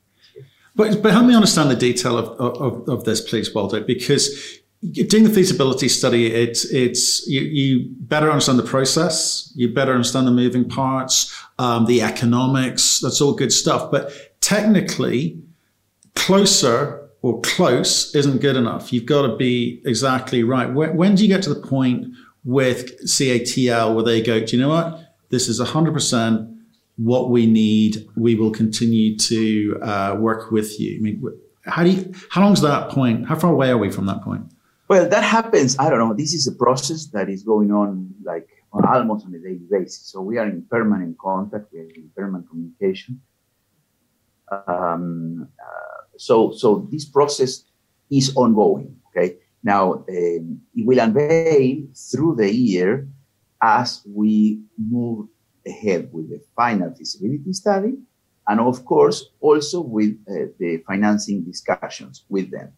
But, 0.80 1.04
but 1.04 1.12
help 1.12 1.26
me 1.26 1.36
understand 1.36 1.70
the 1.70 1.76
detail 1.76 2.18
of, 2.18 2.30
of, 2.40 2.88
of 2.88 3.04
this, 3.04 3.20
please, 3.20 3.54
Waldo, 3.54 3.81
because 3.84 4.62
doing 4.81 5.26
the 5.26 5.30
feasibility 5.30 5.90
study, 5.90 6.34
it's 6.34 6.64
it's 6.72 7.28
you, 7.28 7.42
you 7.42 7.90
better 8.00 8.31
understand 8.31 8.60
the 8.60 8.64
process, 8.64 9.52
you 9.58 9.74
better 9.74 9.92
understand 9.92 10.26
the 10.26 10.31
moving 10.31 10.70
parts, 10.70 11.38
um, 11.58 11.86
the 11.86 12.02
economics. 12.02 13.02
That's 13.02 13.19
all 13.19 13.33
good 13.33 13.52
stuff. 13.52 13.92
But 13.92 14.14
technically, 14.40 15.42
closer 16.16 17.09
or 17.24 17.42
close 17.42 18.16
isn't 18.16 18.40
good 18.40 18.56
enough. 18.56 18.94
You've 18.94 19.06
got 19.06 19.24
to 19.24 19.36
be 19.36 19.81
exactly 19.86 20.45
right. 20.45 20.74
When, 20.74 20.95
when 20.95 21.16
do 21.16 21.24
you 21.24 21.28
get 21.28 21.44
to 21.44 21.54
the 21.54 21.59
point 21.59 22.07
with 22.45 23.02
CATL 23.04 23.95
where 23.95 24.06
they 24.06 24.21
go, 24.21 24.45
do 24.45 24.56
you 24.56 24.62
know 24.62 24.69
what? 24.69 25.14
This 25.28 25.50
is 25.50 25.59
100% 25.59 26.58
what 26.99 27.29
we 27.29 27.45
need. 27.47 28.07
We 28.15 28.35
will 28.35 28.51
continue 28.51 29.18
to 29.18 29.79
uh, 29.81 30.18
work 30.19 30.51
with 30.51 30.79
you. 30.79 30.97
I 30.97 31.01
mean, 31.01 31.23
how 31.63 31.83
do 31.83 31.91
you, 31.91 32.13
how 32.29 32.41
long 32.41 32.53
is 32.53 32.61
that 32.61 32.89
point? 32.89 33.25
How 33.25 33.35
far 33.35 33.53
away 33.53 33.69
are 33.69 33.77
we 33.77 33.89
from 33.89 34.06
that 34.07 34.21
point? 34.21 34.44
Well, 34.89 35.07
that 35.07 35.23
happens. 35.23 35.77
I 35.79 35.89
don't 35.89 35.99
know. 35.99 36.13
This 36.13 36.33
is 36.33 36.47
a 36.47 36.51
process 36.51 37.06
that 37.07 37.29
is 37.29 37.44
going 37.44 37.71
on 37.71 38.13
like 38.23 38.49
almost 38.73 39.25
on 39.25 39.33
a 39.33 39.39
daily 39.39 39.68
basis. 39.69 40.11
So 40.11 40.21
we 40.21 40.37
are 40.37 40.45
in 40.45 40.65
permanent 40.69 41.18
contact. 41.18 41.71
We 41.71 41.79
are 41.79 41.83
in 41.83 42.09
permanent 42.15 42.49
communication. 42.49 43.21
Um, 44.68 45.47
uh, 45.57 46.18
so, 46.18 46.51
so 46.51 46.87
this 46.91 47.06
process 47.06 47.63
is 48.11 48.35
ongoing. 48.35 48.97
Okay. 49.09 49.37
Now 49.63 49.94
um, 49.94 50.61
it 50.75 50.85
will 50.85 50.99
unveil 50.99 51.83
through 51.95 52.35
the 52.35 52.53
year 52.53 53.07
as 53.61 54.01
we 54.06 54.63
move 54.77 55.27
ahead 55.66 56.09
with 56.11 56.30
the 56.30 56.42
final 56.56 56.94
feasibility 56.94 57.54
study, 57.54 57.94
and 58.47 58.59
of 58.59 58.85
course 58.85 59.30
also 59.39 59.81
with 59.81 60.18
uh, 60.30 60.51
the 60.59 60.83
financing 60.87 61.44
discussions 61.44 62.25
with 62.30 62.51
them. 62.51 62.71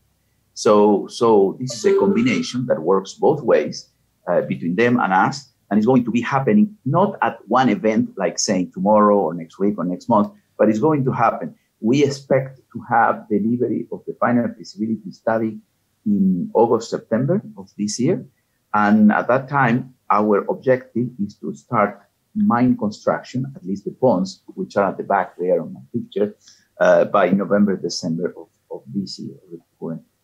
So, 0.54 1.08
so 1.08 1.58
this 1.60 1.74
is 1.74 1.86
a 1.86 1.98
combination 1.98 2.66
that 2.68 2.82
works 2.82 3.14
both 3.14 3.42
ways 3.42 3.90
uh, 4.28 4.42
between 4.42 4.76
them 4.76 5.00
and 5.00 5.14
us, 5.14 5.50
and 5.70 5.78
it's 5.78 5.88
going 5.88 6.04
to 6.06 6.12
be 6.12 6.22
happening 6.22 6.76
not 6.86 7.18
at 7.22 7.40
one 7.48 7.70
event 7.70 8.12
like 8.18 8.38
saying 8.38 8.72
tomorrow 8.74 9.18
or 9.18 9.34
next 9.34 9.58
week 9.60 9.76
or 9.78 9.86
next 9.86 10.10
month, 10.10 10.34
but 10.58 10.70
it's 10.70 10.80
going 10.80 11.06
to 11.06 11.12
happen. 11.12 11.56
We 11.80 12.04
expect 12.04 12.60
to 12.74 12.84
have 12.90 13.28
delivery 13.30 13.88
of 13.92 14.04
the 14.06 14.14
final 14.20 14.48
feasibility 14.56 15.12
study 15.12 15.58
in 16.06 16.52
August, 16.54 16.90
September 16.90 17.42
of 17.58 17.70
this 17.78 18.00
year, 18.00 18.26
and 18.74 19.12
at 19.12 19.28
that 19.28 19.48
time, 19.48 19.96
our 20.10 20.46
objective 20.50 21.08
is 21.26 21.36
to 21.38 21.56
start 21.56 22.02
mine 22.36 22.78
construction, 22.78 23.52
at 23.56 23.66
least 23.66 23.86
the 23.86 23.92
ponds, 23.92 24.42
which 24.56 24.78
are 24.78 24.90
at 24.90 24.98
the 24.98 25.04
back 25.04 25.38
there 25.38 25.62
on 25.62 25.74
my 25.74 25.82
picture, 25.94 26.36
uh, 26.80 27.06
by 27.06 27.30
November, 27.30 27.76
December 27.76 28.34
of, 28.38 28.48
of 28.72 28.84
this 28.94 29.20
year, 29.20 29.36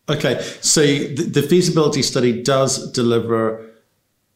Okay, 0.09 0.41
so 0.61 0.81
the, 0.81 1.29
the 1.33 1.41
feasibility 1.41 2.01
study 2.01 2.41
does 2.41 2.91
deliver 2.93 3.69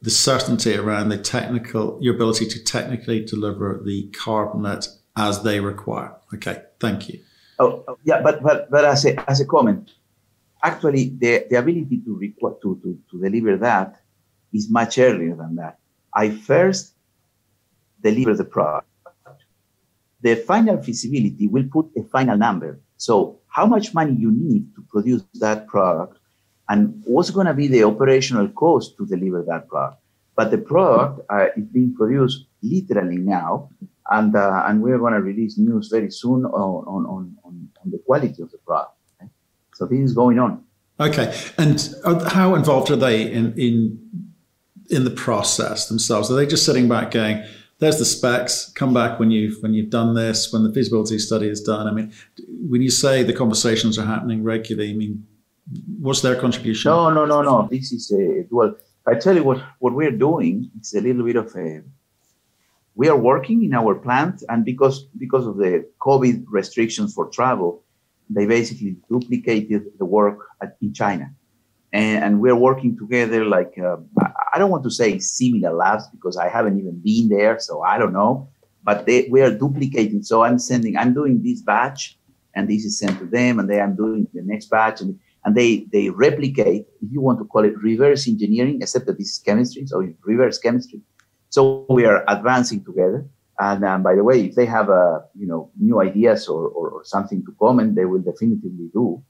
the 0.02 0.10
certainty 0.10 0.76
around 0.76 1.10
the 1.10 1.18
technical, 1.18 1.98
your 2.02 2.16
ability 2.16 2.46
to 2.48 2.62
technically 2.62 3.24
deliver 3.24 3.82
the 3.86 4.10
carbonate 4.10 4.90
as 5.16 5.44
they 5.44 5.62
require. 5.62 6.14
Okay, 6.34 6.62
thank 6.82 7.08
you. 7.08 7.22
Oh, 7.60 7.86
oh 7.88 7.98
yeah, 8.04 8.22
but 8.22 8.44
but 8.44 8.70
but 8.70 8.84
as 8.84 9.06
a 9.06 9.30
as 9.30 9.40
a 9.40 9.46
comment, 9.46 9.92
actually 10.64 11.16
the, 11.18 11.46
the 11.50 11.58
ability 11.58 12.02
to, 12.06 12.18
requ- 12.18 12.62
to 12.62 12.80
to 12.84 13.00
to 13.12 13.22
deliver 13.22 13.56
that 13.58 14.02
is 14.52 14.70
much 14.70 14.98
earlier 14.98 15.36
than 15.36 15.56
that. 15.56 15.78
I 16.14 16.32
first 16.32 16.96
deliver 18.02 18.34
the 18.36 18.46
product. 18.46 18.88
The 20.22 20.36
final 20.36 20.82
feasibility 20.82 21.48
will 21.48 21.66
put 21.72 21.88
a 21.98 22.04
final 22.04 22.38
number. 22.38 22.80
So 22.98 23.40
how 23.48 23.66
much 23.66 23.94
money 23.94 24.14
you 24.14 24.32
need 24.32 24.74
to 24.76 24.82
produce 24.90 25.24
that 25.36 25.68
product 25.68 26.18
and 26.70 27.02
what's 27.06 27.32
going 27.32 27.48
to 27.48 27.54
be 27.54 27.68
the 27.68 27.84
operational 27.84 28.48
cost 28.50 28.96
to 28.98 29.06
deliver 29.06 29.44
that 29.48 29.68
product. 29.68 30.02
But 30.36 30.52
the 30.52 30.58
product 30.58 31.22
uh, 31.30 31.48
is 31.58 31.66
being 31.66 31.94
produced 31.94 32.46
literally 32.62 33.18
now, 33.18 33.70
and 34.10 34.36
uh, 34.36 34.64
and 34.66 34.82
we're 34.82 34.98
going 34.98 35.14
to 35.14 35.22
release 35.22 35.58
news 35.58 35.90
very 35.90 36.10
soon 36.10 36.46
on, 36.46 37.06
on, 37.06 37.36
on, 37.44 37.70
on 37.84 37.92
the 37.92 38.00
quality 38.00 38.42
of 38.42 38.50
the 38.52 38.58
product. 38.60 38.94
Okay? 39.22 39.30
So 39.74 39.86
this 39.86 40.00
is 40.00 40.14
going 40.14 40.40
on. 40.40 40.64
Okay, 41.00 41.36
and 41.58 41.94
how 42.28 42.56
involved 42.56 42.90
are 42.92 42.96
they 42.96 43.32
in 43.32 43.54
in 43.58 43.76
in 44.90 45.04
the 45.04 45.12
process 45.12 45.90
themselves? 45.90 46.32
Are 46.32 46.36
they 46.36 46.46
just 46.46 46.66
sitting 46.66 46.88
back 46.88 47.12
going? 47.12 47.44
There's 47.82 47.98
the 47.98 48.06
specs. 48.06 48.72
Come 48.76 48.94
back 48.94 49.20
when 49.20 49.32
you've 49.32 49.62
when 49.62 49.74
you've 49.74 49.90
done 49.90 50.14
this, 50.14 50.54
when 50.54 50.64
the 50.64 50.72
feasibility 50.72 51.18
study 51.18 51.48
is 51.50 51.62
done. 51.62 51.88
I 51.88 51.92
mean, 51.92 52.14
when 52.70 52.82
you 52.82 52.92
say 52.92 53.24
the 53.24 53.34
conversations 53.34 53.98
are 53.98 54.06
happening 54.06 54.44
regularly, 54.44 54.92
I 54.92 54.96
mean, 54.96 55.26
what's 56.00 56.22
their 56.22 56.40
contribution? 56.40 56.92
No, 56.92 57.10
no, 57.10 57.26
no, 57.26 57.42
no. 57.42 57.68
This 57.70 57.92
is 57.92 58.12
a 58.12 58.46
well. 58.52 58.76
I 59.08 59.16
tell 59.16 59.36
you 59.36 59.44
what 59.44 59.64
what 59.80 59.94
we're 59.94 60.18
doing. 60.30 60.70
It's 60.78 60.94
a 60.94 61.02
little 61.02 61.26
bit 61.26 61.36
of 61.36 61.54
a. 61.56 61.82
We 62.94 63.10
are 63.10 63.18
working 63.18 63.64
in 63.64 63.74
our 63.74 63.96
plant, 63.96 64.44
and 64.48 64.64
because 64.64 65.06
because 65.18 65.48
of 65.48 65.58
the 65.58 65.90
COVID 66.00 66.46
restrictions 66.50 67.16
for 67.16 67.30
travel, 67.30 67.84
they 68.30 68.46
basically 68.46 68.98
duplicated 69.10 69.86
the 69.98 70.06
work 70.06 70.38
at, 70.62 70.78
in 70.84 70.94
China 70.94 71.34
and, 71.94 72.24
and 72.24 72.40
we're 72.40 72.56
working 72.56 72.98
together 72.98 73.46
like 73.46 73.78
uh, 73.78 73.98
I 74.54 74.60
don't 74.60 74.72
want 74.72 74.84
to 74.84 74.92
say 74.92 75.20
similar 75.20 75.74
labs 75.74 76.08
because 76.08 76.38
I 76.38 76.50
haven't 76.50 76.80
even 76.80 77.02
been 77.04 77.30
there, 77.30 77.60
so 77.60 77.82
I 77.82 77.98
don't 77.98 78.14
know. 78.14 78.50
But 78.84 79.06
they, 79.06 79.28
we 79.30 79.42
are 79.42 79.52
duplicating. 79.52 80.24
So 80.24 80.44
I'm 80.44 80.58
sending, 80.58 80.98
I'm 80.98 81.14
doing 81.14 81.44
this 81.44 81.62
batch, 81.62 82.18
and 82.56 82.68
this 82.68 82.84
is 82.84 82.98
sent 82.98 83.20
to 83.20 83.26
them, 83.26 83.60
and 83.60 83.70
then 83.70 83.82
I'm 83.82 83.96
doing 83.96 84.28
the 84.34 84.42
next 84.42 84.70
batch, 84.70 85.02
and 85.02 85.20
and 85.44 85.56
they 85.56 85.88
they 85.92 86.10
replicate. 86.10 86.86
If 87.02 87.12
you 87.12 87.22
want 87.22 87.40
to 87.40 87.46
call 87.46 87.66
it 87.66 87.78
reverse 87.78 88.28
engineering, 88.28 88.80
except 88.82 89.06
that 89.08 89.18
this 89.18 89.30
is 89.30 89.40
chemistry, 89.40 89.86
so 89.86 90.08
reverse 90.24 90.58
chemistry. 90.60 91.02
So 91.50 91.86
we 91.90 92.06
are 92.06 92.24
advancing 92.28 92.84
together. 92.84 93.26
And 93.60 93.84
um, 93.84 94.02
by 94.02 94.16
the 94.16 94.24
way, 94.24 94.46
if 94.46 94.56
they 94.56 94.66
have 94.66 94.90
a 94.90 95.24
you 95.38 95.46
know 95.46 95.72
new 95.78 96.02
ideas 96.02 96.48
or, 96.48 96.68
or, 96.68 96.90
or 96.90 97.04
something 97.04 97.44
to 97.46 97.56
comment, 97.60 97.96
they 97.96 98.06
will 98.06 98.22
definitively 98.22 98.90
do 98.94 99.22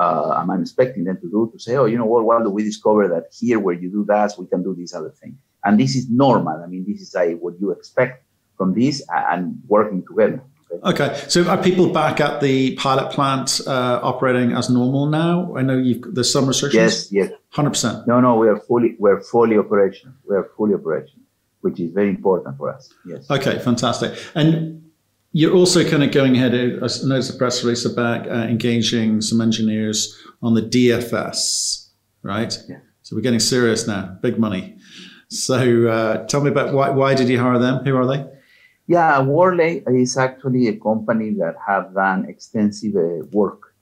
uh, 0.00 0.30
I'm 0.38 0.50
expecting 0.62 1.04
them 1.04 1.18
to 1.20 1.28
do 1.30 1.50
to 1.52 1.58
say, 1.58 1.76
oh, 1.76 1.84
you 1.84 1.98
know 1.98 2.06
what? 2.06 2.24
Why 2.24 2.42
do 2.42 2.48
we 2.48 2.64
discover 2.64 3.06
that 3.08 3.24
here 3.38 3.58
where 3.60 3.74
you 3.74 3.90
do 3.90 4.04
that, 4.06 4.32
we 4.38 4.46
can 4.46 4.62
do 4.62 4.74
this 4.74 4.94
other 4.94 5.10
thing? 5.10 5.36
And 5.62 5.78
this 5.78 5.94
is 5.94 6.08
normal. 6.08 6.62
I 6.64 6.66
mean, 6.66 6.86
this 6.88 7.02
is 7.02 7.14
like 7.14 7.38
what 7.38 7.60
you 7.60 7.70
expect 7.70 8.24
from 8.56 8.72
this 8.72 9.02
and 9.10 9.60
working 9.68 10.02
together. 10.06 10.42
Okay. 10.72 11.04
okay. 11.04 11.24
So 11.28 11.46
are 11.46 11.62
people 11.62 11.90
back 11.90 12.18
at 12.20 12.40
the 12.40 12.76
pilot 12.76 13.12
plant 13.12 13.60
uh, 13.66 14.00
operating 14.02 14.52
as 14.52 14.70
normal 14.70 15.06
now? 15.06 15.54
I 15.54 15.62
know 15.62 15.76
you've 15.76 16.14
there's 16.14 16.32
some 16.32 16.46
restrictions. 16.46 17.12
Yes. 17.12 17.30
Yes. 17.30 17.38
Hundred 17.50 17.70
percent. 17.70 18.06
No, 18.06 18.20
no, 18.20 18.36
we 18.36 18.48
are 18.48 18.56
fully 18.56 18.96
we're 18.98 19.20
fully 19.20 19.58
operational. 19.58 20.14
We 20.26 20.36
are 20.36 20.48
fully 20.56 20.74
operational, 20.74 21.26
which 21.60 21.78
is 21.78 21.90
very 21.90 22.08
important 22.08 22.56
for 22.56 22.72
us. 22.72 22.94
Yes. 23.04 23.30
Okay. 23.30 23.58
Fantastic. 23.58 24.18
And 24.34 24.89
you're 25.32 25.54
also 25.54 25.88
kind 25.88 26.02
of 26.02 26.10
going 26.10 26.36
ahead. 26.36 26.54
I 26.54 26.88
noticed 27.04 27.34
a 27.34 27.38
press 27.38 27.62
release 27.62 27.84
about 27.84 28.28
uh, 28.28 28.32
engaging 28.48 29.20
some 29.20 29.40
engineers 29.40 30.18
on 30.42 30.54
the 30.54 30.62
DFS, 30.62 31.88
right? 32.22 32.56
Yeah. 32.68 32.78
So 33.02 33.16
we're 33.16 33.22
getting 33.22 33.40
serious 33.40 33.86
now, 33.86 34.18
big 34.22 34.38
money. 34.38 34.76
So 35.28 35.86
uh, 35.86 36.26
tell 36.26 36.40
me 36.40 36.50
about 36.50 36.74
why, 36.74 36.90
why 36.90 37.14
did 37.14 37.28
you 37.28 37.38
hire 37.38 37.58
them? 37.58 37.84
Who 37.84 37.96
are 37.96 38.06
they? 38.06 38.26
Yeah, 38.88 39.20
Worley 39.20 39.84
is 39.86 40.16
actually 40.16 40.66
a 40.66 40.76
company 40.76 41.30
that 41.34 41.54
have 41.64 41.94
done 41.94 42.28
extensive 42.28 42.96
uh, 42.96 43.24
work 43.30 43.74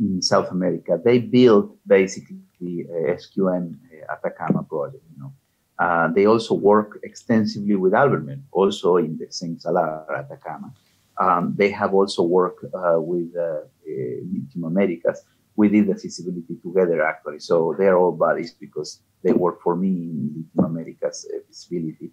in 0.00 0.20
South 0.20 0.50
America. 0.50 1.00
They 1.02 1.20
built 1.20 1.76
basically 1.86 2.40
the 2.60 2.84
uh, 2.90 3.14
SQM 3.14 3.74
uh, 3.74 4.12
Atacama 4.12 4.64
project. 4.64 5.04
You 5.14 5.22
know, 5.22 5.32
uh, 5.78 6.08
they 6.08 6.26
also 6.26 6.54
work 6.54 6.98
extensively 7.04 7.76
with 7.76 7.94
Albemarle, 7.94 8.40
also 8.50 8.96
in 8.96 9.16
the 9.16 9.26
St. 9.30 9.62
Salar 9.62 10.04
Atacama. 10.12 10.72
Um, 11.18 11.54
they 11.56 11.70
have 11.70 11.94
also 11.94 12.22
worked 12.22 12.64
uh, 12.64 13.00
with 13.00 13.34
uh, 13.36 13.60
Lithium 13.86 14.64
Americas. 14.64 15.22
We 15.56 15.68
did 15.68 15.86
the 15.88 15.94
feasibility 15.94 16.56
together 16.62 17.02
actually. 17.02 17.40
So 17.40 17.74
they're 17.78 17.96
all 17.96 18.12
buddies 18.12 18.52
because 18.52 19.00
they 19.24 19.32
work 19.32 19.62
for 19.62 19.76
me 19.76 19.88
in 19.88 20.46
Lithium 20.54 20.76
Americas 20.76 21.26
uh, 21.32 21.38
feasibility. 21.46 22.10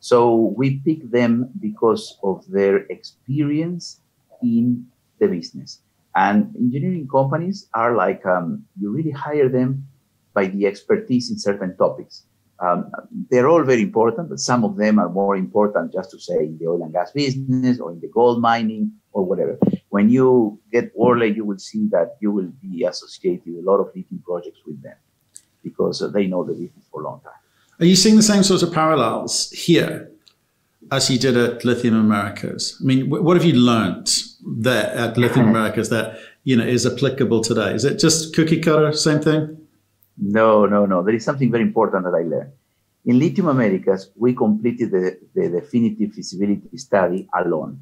So 0.00 0.54
we 0.56 0.78
pick 0.78 1.10
them 1.10 1.50
because 1.60 2.18
of 2.22 2.46
their 2.48 2.78
experience 2.86 4.00
in 4.42 4.86
the 5.18 5.28
business. 5.28 5.80
And 6.14 6.54
engineering 6.56 7.08
companies 7.08 7.68
are 7.74 7.94
like 7.94 8.24
um, 8.24 8.64
you 8.80 8.90
really 8.90 9.10
hire 9.10 9.48
them 9.48 9.86
by 10.32 10.46
the 10.46 10.66
expertise 10.66 11.30
in 11.30 11.38
certain 11.38 11.76
topics. 11.76 12.24
Um, 12.60 12.90
they're 13.30 13.48
all 13.48 13.62
very 13.62 13.82
important, 13.82 14.28
but 14.28 14.40
some 14.40 14.64
of 14.64 14.76
them 14.76 14.98
are 14.98 15.08
more 15.08 15.36
important, 15.36 15.92
just 15.92 16.10
to 16.10 16.18
say, 16.18 16.38
in 16.38 16.58
the 16.58 16.66
oil 16.66 16.82
and 16.82 16.92
gas 16.92 17.12
business 17.12 17.78
or 17.78 17.92
in 17.92 18.00
the 18.00 18.08
gold 18.08 18.40
mining 18.40 18.92
or 19.12 19.24
whatever. 19.24 19.58
When 19.90 20.08
you 20.10 20.58
get 20.72 20.92
Worley, 20.96 21.32
you 21.32 21.44
will 21.44 21.58
see 21.58 21.86
that 21.92 22.16
you 22.20 22.32
will 22.32 22.52
be 22.60 22.84
associated 22.84 23.42
with 23.46 23.64
a 23.64 23.70
lot 23.70 23.78
of 23.78 23.86
lithium 23.94 24.22
projects 24.24 24.60
with 24.66 24.82
them 24.82 24.96
because 25.62 26.02
they 26.12 26.26
know 26.26 26.44
the 26.44 26.52
business 26.52 26.84
for 26.90 27.02
a 27.02 27.04
long 27.04 27.20
time. 27.20 27.32
Are 27.80 27.86
you 27.86 27.94
seeing 27.94 28.16
the 28.16 28.22
same 28.22 28.42
sorts 28.42 28.62
of 28.62 28.72
parallels 28.72 29.50
here 29.50 30.10
as 30.90 31.08
you 31.10 31.18
did 31.18 31.36
at 31.36 31.64
Lithium 31.64 31.94
Americas? 31.94 32.76
I 32.80 32.84
mean, 32.84 33.08
what 33.08 33.36
have 33.36 33.44
you 33.44 33.54
learned 33.54 34.12
there 34.44 34.90
at 34.96 35.16
Lithium 35.16 35.48
Americas 35.54 35.88
that 35.90 36.18
you 36.42 36.56
know 36.56 36.64
is 36.64 36.86
applicable 36.86 37.40
today? 37.42 37.72
Is 37.72 37.84
it 37.84 38.00
just 38.00 38.34
cookie 38.34 38.60
cutter, 38.60 38.92
same 38.92 39.20
thing? 39.20 39.67
No, 40.20 40.66
no, 40.66 40.86
no. 40.86 41.02
There 41.02 41.14
is 41.14 41.24
something 41.24 41.50
very 41.50 41.62
important 41.62 42.04
that 42.04 42.14
I 42.14 42.22
learned. 42.22 42.52
In 43.06 43.18
Lithium 43.18 43.48
Americas, 43.48 44.10
we 44.16 44.34
completed 44.34 44.90
the, 44.90 45.18
the 45.34 45.48
definitive 45.48 46.12
feasibility 46.12 46.76
study 46.76 47.28
alone. 47.38 47.80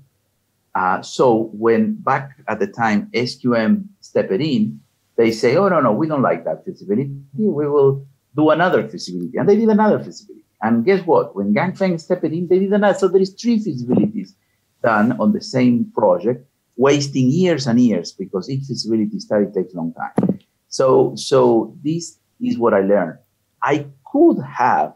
Uh, 0.75 1.01
so 1.01 1.51
when 1.55 1.95
back 1.95 2.33
at 2.49 2.59
the 2.59 2.67
time 2.67 3.11
SQM 3.15 3.87
stepped 4.01 4.31
in, 4.33 4.81
they 5.17 5.33
say, 5.33 5.57
oh, 5.57 5.69
no, 5.69 5.81
no, 5.81 5.93
we 5.93 6.07
don't 6.07 6.21
like 6.21 6.45
that 6.45 6.65
feasibility. 6.65 7.11
We 7.35 7.67
will 7.67 8.07
do 8.37 8.51
another 8.51 8.87
feasibility. 8.87 9.39
And 9.39 9.49
they 9.49 9.57
did 9.57 9.71
another 9.71 9.99
feasibility. 9.99 10.45
And 10.61 10.85
guess 10.85 11.05
what? 11.07 11.35
When 11.35 11.55
Ganfeng 11.55 11.99
stepped 11.99 12.25
in, 12.25 12.49
they 12.49 12.59
did 12.59 12.73
another. 12.73 12.99
So 12.99 13.09
there 13.09 13.23
is 13.23 13.31
three 13.31 13.59
feasibilities 13.59 14.35
done 14.83 15.19
on 15.19 15.33
the 15.33 15.41
same 15.41 15.91
project, 15.97 16.47
wasting 16.77 17.31
years 17.31 17.67
and 17.67 17.81
years 17.81 18.13
because 18.13 18.51
each 18.51 18.65
feasibility 18.65 19.19
study 19.19 19.47
takes 19.47 19.73
a 19.73 19.77
long 19.79 19.95
time. 19.95 20.41
So, 20.69 21.15
so 21.17 21.75
this 21.83 22.19
is 22.41 22.59
what 22.59 22.75
I 22.75 22.81
learned. 22.81 23.19
I 23.63 23.87
could 24.11 24.39
have 24.43 24.95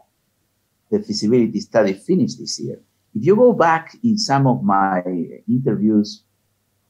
the 0.89 0.99
feasibility 0.99 1.59
study 1.59 1.93
finished 1.93 2.39
this 2.39 2.59
year. 2.59 2.79
If 3.13 3.25
you 3.25 3.35
go 3.35 3.53
back 3.53 3.95
in 4.03 4.17
some 4.17 4.47
of 4.47 4.63
my 4.63 5.03
interviews, 5.47 6.23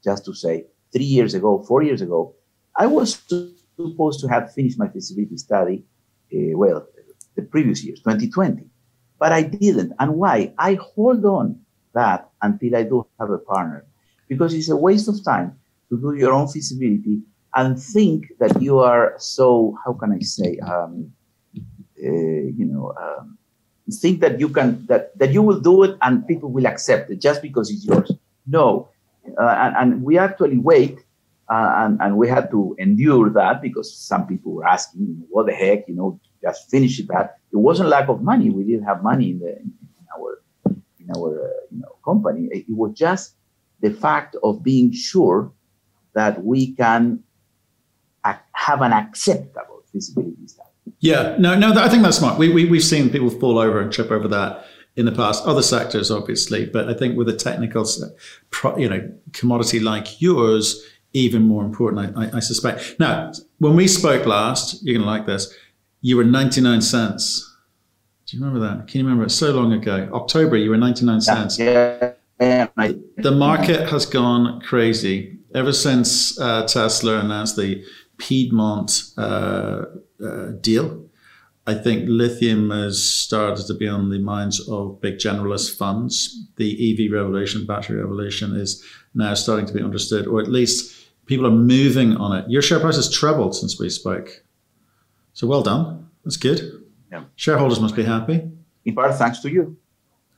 just 0.03 0.25
to 0.25 0.33
say 0.33 0.65
three 0.91 1.05
years 1.05 1.33
ago, 1.33 1.63
four 1.67 1.83
years 1.83 2.01
ago, 2.01 2.35
I 2.75 2.87
was 2.87 3.21
supposed 3.77 4.19
to 4.21 4.27
have 4.27 4.53
finished 4.53 4.79
my 4.79 4.87
feasibility 4.87 5.37
study, 5.37 5.83
uh, 6.33 6.57
well, 6.57 6.87
the 7.35 7.43
previous 7.43 7.83
years, 7.83 7.99
2020, 7.99 8.65
but 9.19 9.31
I 9.31 9.43
didn't. 9.43 9.93
And 9.99 10.15
why? 10.15 10.53
I 10.57 10.75
hold 10.75 11.25
on 11.25 11.59
that 11.93 12.29
until 12.41 12.75
I 12.75 12.83
do 12.83 13.05
have 13.19 13.29
a 13.29 13.37
partner 13.37 13.85
because 14.27 14.53
it's 14.53 14.69
a 14.69 14.75
waste 14.75 15.07
of 15.07 15.23
time 15.23 15.59
to 15.89 15.97
do 15.97 16.13
your 16.13 16.33
own 16.33 16.47
feasibility 16.47 17.21
and 17.55 17.81
think 17.81 18.31
that 18.39 18.61
you 18.61 18.79
are 18.79 19.15
so 19.17 19.77
how 19.83 19.93
can 19.93 20.11
I 20.13 20.19
say 20.19 20.57
um, 20.59 21.11
uh, 21.55 22.45
you 22.59 22.65
know 22.65 22.93
um, 23.01 23.37
think 23.91 24.21
that 24.21 24.39
you 24.39 24.49
can 24.49 24.85
that 24.87 25.17
that 25.19 25.31
you 25.31 25.41
will 25.41 25.59
do 25.59 25.83
it 25.83 25.97
and 26.01 26.25
people 26.27 26.49
will 26.49 26.67
accept 26.67 27.09
it 27.11 27.19
just 27.19 27.41
because 27.41 27.69
it's 27.69 27.85
yours. 27.85 28.11
No, 28.47 28.89
uh, 29.39 29.55
and, 29.59 29.75
and, 29.77 30.03
we 30.03 30.17
actually 30.17 30.57
wait. 30.57 30.99
Uh, 31.49 31.73
and, 31.79 32.01
and 32.01 32.15
we 32.15 32.29
had 32.29 32.49
to 32.49 32.73
endure 32.79 33.29
that 33.29 33.61
because 33.61 33.93
some 33.93 34.25
people 34.25 34.53
were 34.53 34.65
asking, 34.65 35.21
what 35.29 35.45
the 35.45 35.51
heck, 35.51 35.85
you 35.87 35.93
know, 35.93 36.17
just 36.41 36.69
finish 36.71 36.97
it 36.97 37.07
that. 37.09 37.39
It 37.51 37.57
wasn't 37.57 37.89
lack 37.89 38.07
of 38.07 38.21
money. 38.21 38.49
We 38.49 38.63
didn't 38.63 38.85
have 38.85 39.03
money 39.03 39.31
in, 39.31 39.39
the, 39.39 39.59
in 39.59 39.73
our, 40.17 40.41
in 40.65 41.11
our 41.13 41.45
uh, 41.45 41.59
you 41.69 41.81
know, 41.81 41.97
company. 42.05 42.47
It, 42.51 42.65
it 42.69 42.75
was 42.75 42.93
just 42.93 43.35
the 43.81 43.91
fact 43.91 44.37
of 44.43 44.63
being 44.63 44.93
sure 44.93 45.51
that 46.13 46.41
we 46.41 46.73
can 46.73 47.21
have 48.65 48.81
an 48.81 48.93
acceptable 48.93 49.83
feasibility 49.91 50.47
study. 50.47 50.69
Yeah, 50.99 51.35
no, 51.39 51.57
no, 51.57 51.73
I 51.73 51.89
think 51.89 52.03
that's 52.03 52.17
smart. 52.17 52.37
We, 52.37 52.49
we, 52.49 52.65
we've 52.65 52.83
seen 52.83 53.09
people 53.09 53.31
fall 53.31 53.57
over 53.57 53.81
and 53.81 53.91
trip 53.91 54.11
over 54.11 54.27
that 54.27 54.65
in 54.95 55.05
the 55.05 55.11
past. 55.11 55.45
Other 55.45 55.63
sectors, 55.63 56.11
obviously, 56.11 56.67
but 56.67 56.87
I 56.87 56.93
think 56.93 57.17
with 57.17 57.27
a 57.27 57.35
technical, 57.35 57.87
you 58.77 58.87
know, 58.87 59.11
commodity 59.33 59.79
like 59.79 60.21
yours, 60.21 60.85
even 61.13 61.41
more 61.41 61.63
important, 61.63 62.15
I, 62.15 62.25
I, 62.25 62.37
I 62.37 62.39
suspect. 62.39 62.99
Now, 62.99 63.31
when 63.57 63.75
we 63.75 63.87
spoke 63.87 64.27
last, 64.27 64.83
you're 64.83 64.93
going 64.93 65.05
to 65.05 65.11
like 65.11 65.25
this. 65.25 65.53
You 66.01 66.17
were 66.17 66.23
99 66.23 66.81
cents. 66.81 67.47
Do 68.27 68.37
you 68.37 68.43
remember 68.43 68.65
that? 68.67 68.87
Can 68.87 68.99
you 68.99 69.05
remember 69.05 69.25
it? 69.25 69.31
So 69.31 69.51
long 69.51 69.73
ago, 69.73 70.07
October, 70.13 70.55
you 70.55 70.69
were 70.69 70.77
99 70.77 71.21
cents. 71.21 71.57
Yeah. 71.57 72.13
yeah. 72.39 72.67
The 73.17 73.31
market 73.31 73.89
has 73.89 74.05
gone 74.05 74.61
crazy 74.61 75.39
ever 75.53 75.73
since 75.73 76.39
uh, 76.39 76.65
Tesla 76.65 77.19
announced 77.19 77.55
the 77.55 77.83
Piedmont 78.21 79.03
uh, 79.17 79.85
uh, 80.23 80.51
deal. 80.61 81.03
I 81.65 81.73
think 81.73 82.05
lithium 82.07 82.69
has 82.69 83.03
started 83.03 83.65
to 83.65 83.73
be 83.73 83.87
on 83.87 84.09
the 84.09 84.19
minds 84.19 84.59
of 84.69 85.01
big 85.01 85.17
generalist 85.17 85.75
funds. 85.75 86.47
The 86.57 86.69
EV 86.71 87.11
revolution, 87.11 87.65
battery 87.65 87.99
revolution, 87.99 88.55
is 88.55 88.83
now 89.15 89.33
starting 89.33 89.65
to 89.65 89.73
be 89.73 89.81
understood, 89.81 90.27
or 90.27 90.39
at 90.39 90.47
least 90.47 91.07
people 91.25 91.47
are 91.47 91.51
moving 91.51 92.15
on 92.17 92.37
it. 92.37 92.49
Your 92.49 92.61
share 92.61 92.79
price 92.79 92.95
has 92.95 93.11
trebled 93.11 93.55
since 93.55 93.79
we 93.79 93.89
spoke. 93.89 94.43
So 95.33 95.47
well 95.47 95.63
done. 95.63 96.09
That's 96.23 96.37
good. 96.37 96.83
Yeah. 97.11 97.23
Shareholders 97.35 97.79
must 97.79 97.95
be 97.95 98.03
happy. 98.03 98.49
In 98.85 98.95
part, 98.95 99.15
thanks 99.15 99.39
to 99.39 99.49
you. 99.49 99.77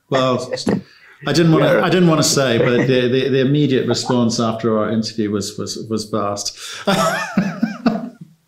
Well, 0.08 0.50
I 1.26 1.32
didn't 1.32 1.52
want 1.52 1.64
to. 1.64 1.82
I 1.82 1.90
didn't 1.90 2.08
want 2.08 2.22
to 2.22 2.28
say, 2.28 2.58
but 2.58 2.86
the, 2.86 3.08
the, 3.08 3.28
the 3.28 3.40
immediate 3.40 3.86
response 3.88 4.40
after 4.40 4.78
our 4.78 4.90
interview 4.90 5.30
was 5.30 5.56
was 5.58 5.86
was 5.88 6.04
vast. 6.04 6.58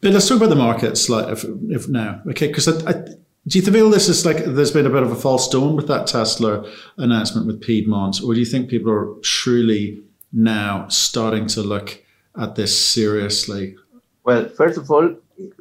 but 0.07 0.13
let's 0.13 0.29
talk 0.29 0.37
about 0.37 0.51
the 0.51 0.55
markets, 0.55 1.09
like 1.09 1.27
if, 1.33 1.45
if 1.69 1.89
now, 1.89 2.23
okay? 2.31 2.47
Because 2.47 2.69
I, 2.69 2.91
I, 2.91 2.93
do 2.93 3.59
you 3.59 3.61
feel 3.61 3.91
this 3.91 4.09
is 4.09 4.25
like 4.25 4.37
there's 4.37 4.71
been 4.71 4.87
a 4.87 4.91
bit 4.91 5.03
of 5.03 5.11
a 5.11 5.17
false 5.17 5.49
dawn 5.49 5.75
with 5.75 5.89
that 5.89 6.07
Tesla 6.07 6.65
announcement 6.97 7.49
with 7.49 7.61
Piedmont, 7.61 8.23
or 8.23 8.33
do 8.33 8.39
you 8.39 8.47
think 8.47 8.71
people 8.71 8.93
are 8.93 9.17
truly 9.25 10.01
now 10.33 10.87
starting 10.87 11.49
to 11.49 11.61
look 11.61 12.05
at 12.41 12.55
this 12.55 12.73
seriously? 12.79 13.75
Well, 14.23 14.49
first 14.49 14.79
of 14.79 14.89
all, 14.93 15.13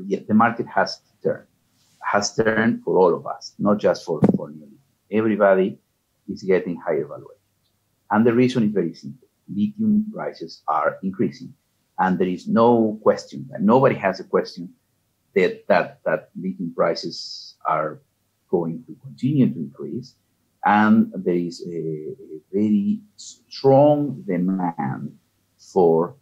yeah, 0.06 0.20
the 0.28 0.36
market 0.36 0.68
has 0.68 1.02
turned, 1.24 1.48
has 2.04 2.36
turned 2.36 2.84
for 2.84 3.00
all 3.00 3.16
of 3.16 3.26
us, 3.26 3.56
not 3.58 3.80
just 3.80 4.06
for 4.06 4.22
for 4.38 4.54
everybody 5.12 5.80
is 6.30 6.44
getting 6.44 6.80
higher 6.86 7.08
valuations. 7.08 7.40
And 8.12 8.24
the 8.24 8.34
reason 8.34 8.66
is 8.66 8.74
very 8.74 8.94
simple. 8.94 9.28
Lithium 9.50 10.06
prices 10.14 10.62
are 10.68 10.98
increasing. 11.02 11.52
And 11.98 12.20
there 12.20 12.28
is 12.28 12.48
no 12.48 13.00
question, 13.02 13.50
and 13.54 13.66
nobody 13.66 13.96
has 13.96 14.20
a 14.20 14.26
question 14.26 14.74
that, 15.34 15.66
that, 15.68 16.00
that 16.06 16.30
lithium 16.36 16.74
prices 16.76 17.56
are 17.66 18.00
going 18.50 18.84
to 18.88 18.96
continue 19.02 19.54
to 19.54 19.60
increase. 19.60 20.16
And 20.66 21.12
there 21.16 21.36
is 21.36 21.66
a, 21.68 21.78
a 21.78 22.40
very 22.52 23.00
strong 23.16 24.24
demand 24.28 25.18
for 25.58 26.16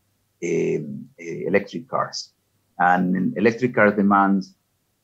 um, 0.44 1.10
electric 1.18 1.88
cars. 1.88 2.34
And 2.78 3.38
electric 3.38 3.76
car 3.76 3.92
demand 3.92 4.44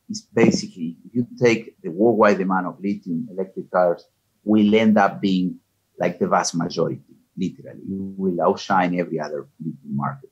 is 0.10 0.22
basically, 0.22 0.98
if 1.06 1.16
you 1.16 1.28
take 1.40 1.80
the 1.82 1.90
worldwide 1.90 2.38
demand 2.38 2.68
of 2.68 2.80
lithium 2.82 3.28
electric 3.32 3.72
cars 3.72 4.06
will 4.44 4.76
end 4.76 4.98
up 4.98 5.22
being 5.22 5.60
like 6.00 6.20
the 6.20 6.28
vast 6.28 6.56
majority, 6.56 7.02
literally. 7.38 7.80
It 7.80 8.18
will 8.18 8.42
outshine 8.42 9.00
every 9.00 9.20
other 9.20 9.48
lithium 9.60 9.96
market. 9.96 10.29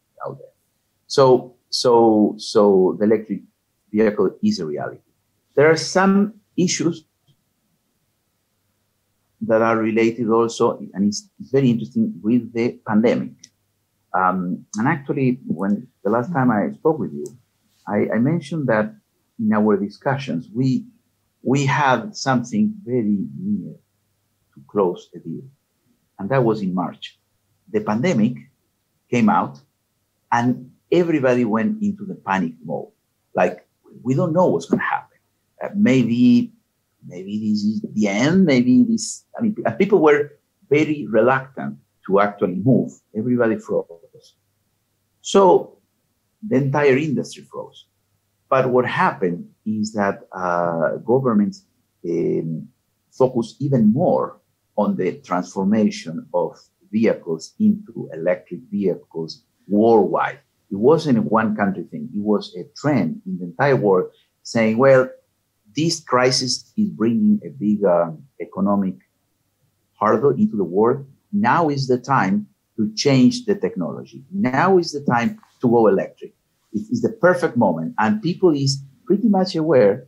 So, 1.07 1.55
so, 1.69 2.35
so 2.37 2.95
the 2.99 3.05
electric 3.05 3.41
vehicle 3.91 4.37
is 4.43 4.59
a 4.59 4.65
reality. 4.65 5.01
There 5.55 5.69
are 5.69 5.77
some 5.77 6.35
issues 6.57 7.05
that 9.41 9.61
are 9.61 9.77
related 9.77 10.29
also, 10.29 10.79
and 10.93 11.07
it's 11.07 11.29
very 11.39 11.69
interesting 11.69 12.13
with 12.21 12.53
the 12.53 12.79
pandemic. 12.87 13.31
Um, 14.13 14.65
and 14.77 14.87
actually, 14.87 15.39
when 15.45 15.87
the 16.03 16.09
last 16.09 16.31
time 16.33 16.51
I 16.51 16.71
spoke 16.73 16.99
with 16.99 17.13
you, 17.13 17.25
I, 17.87 18.07
I 18.15 18.19
mentioned 18.19 18.67
that 18.67 18.93
in 19.39 19.53
our 19.53 19.77
discussions, 19.77 20.49
we 20.53 20.85
we 21.43 21.65
had 21.65 22.15
something 22.15 22.73
very 22.83 23.25
near 23.39 23.75
to 24.53 24.61
close 24.67 25.09
a 25.15 25.19
deal. 25.19 25.43
And 26.19 26.29
that 26.29 26.43
was 26.43 26.61
in 26.61 26.73
March. 26.73 27.19
The 27.71 27.81
pandemic 27.81 28.37
came 29.09 29.29
out 29.29 29.61
and 30.31 30.71
everybody 30.91 31.45
went 31.45 31.81
into 31.81 32.05
the 32.05 32.15
panic 32.15 32.53
mode. 32.63 32.89
Like, 33.35 33.67
we 34.03 34.15
don't 34.15 34.33
know 34.33 34.47
what's 34.47 34.65
going 34.65 34.79
to 34.79 34.85
happen. 34.85 35.17
Uh, 35.63 35.69
maybe, 35.75 36.53
maybe 37.05 37.39
this 37.39 37.63
is 37.63 37.85
the 37.93 38.07
end. 38.07 38.45
Maybe 38.45 38.83
this, 38.83 39.25
I 39.37 39.41
mean, 39.41 39.55
people 39.77 39.99
were 39.99 40.31
very 40.69 41.07
reluctant 41.09 41.77
to 42.05 42.19
actually 42.19 42.55
move. 42.55 42.91
Everybody 43.17 43.57
froze. 43.57 43.87
So 45.21 45.77
the 46.47 46.57
entire 46.57 46.97
industry 46.97 47.43
froze. 47.43 47.87
But 48.49 48.69
what 48.69 48.85
happened 48.85 49.49
is 49.65 49.93
that 49.93 50.21
uh, 50.31 50.97
governments 50.97 51.65
um, 52.07 52.69
focused 53.11 53.61
even 53.61 53.91
more 53.91 54.39
on 54.77 54.95
the 54.95 55.17
transformation 55.17 56.25
of 56.33 56.57
vehicles 56.91 57.53
into 57.59 58.09
electric 58.13 58.61
vehicles 58.71 59.43
worldwide. 59.67 60.39
It 60.71 60.75
wasn't 60.75 61.17
a 61.17 61.21
one 61.21 61.55
country 61.55 61.83
thing. 61.83 62.09
It 62.13 62.21
was 62.21 62.55
a 62.55 62.65
trend 62.75 63.21
in 63.25 63.37
the 63.37 63.45
entire 63.45 63.75
world 63.75 64.11
saying, 64.43 64.77
well, 64.77 65.09
this 65.75 65.99
crisis 65.99 66.71
is 66.77 66.89
bringing 66.89 67.39
a 67.45 67.49
big 67.49 67.83
um, 67.83 68.23
economic 68.41 68.95
hurdle 69.99 70.31
into 70.31 70.57
the 70.57 70.63
world. 70.63 71.05
Now 71.31 71.69
is 71.69 71.87
the 71.87 71.97
time 71.97 72.47
to 72.77 72.91
change 72.95 73.45
the 73.45 73.55
technology. 73.55 74.23
Now 74.31 74.77
is 74.77 74.91
the 74.91 75.01
time 75.01 75.39
to 75.61 75.69
go 75.69 75.87
electric. 75.87 76.33
It 76.73 76.83
is 76.91 77.01
the 77.01 77.11
perfect 77.11 77.57
moment. 77.57 77.95
And 77.99 78.21
people 78.21 78.55
is 78.55 78.81
pretty 79.05 79.27
much 79.27 79.55
aware. 79.55 80.07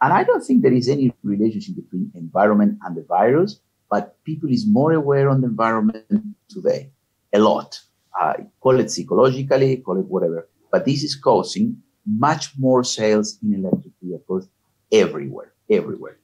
And 0.00 0.12
I 0.12 0.24
don't 0.24 0.44
think 0.44 0.62
there 0.62 0.72
is 0.72 0.88
any 0.88 1.12
relationship 1.22 1.76
between 1.76 2.10
environment 2.14 2.78
and 2.84 2.96
the 2.96 3.02
virus 3.02 3.60
but 3.90 4.22
people 4.24 4.50
is 4.50 4.66
more 4.66 4.92
aware 4.92 5.28
on 5.28 5.40
the 5.40 5.46
environment 5.46 6.04
today, 6.48 6.90
a 7.32 7.38
lot. 7.38 7.80
Uh, 8.20 8.34
call 8.60 8.80
it 8.80 8.90
psychologically, 8.90 9.76
call 9.78 9.98
it 9.98 10.06
whatever. 10.06 10.48
But 10.70 10.84
this 10.84 11.02
is 11.02 11.14
causing 11.14 11.76
much 12.06 12.52
more 12.58 12.84
sales 12.84 13.38
in 13.42 13.54
electric 13.54 13.92
vehicles 14.02 14.48
everywhere, 14.92 15.52
everywhere. 15.70 16.18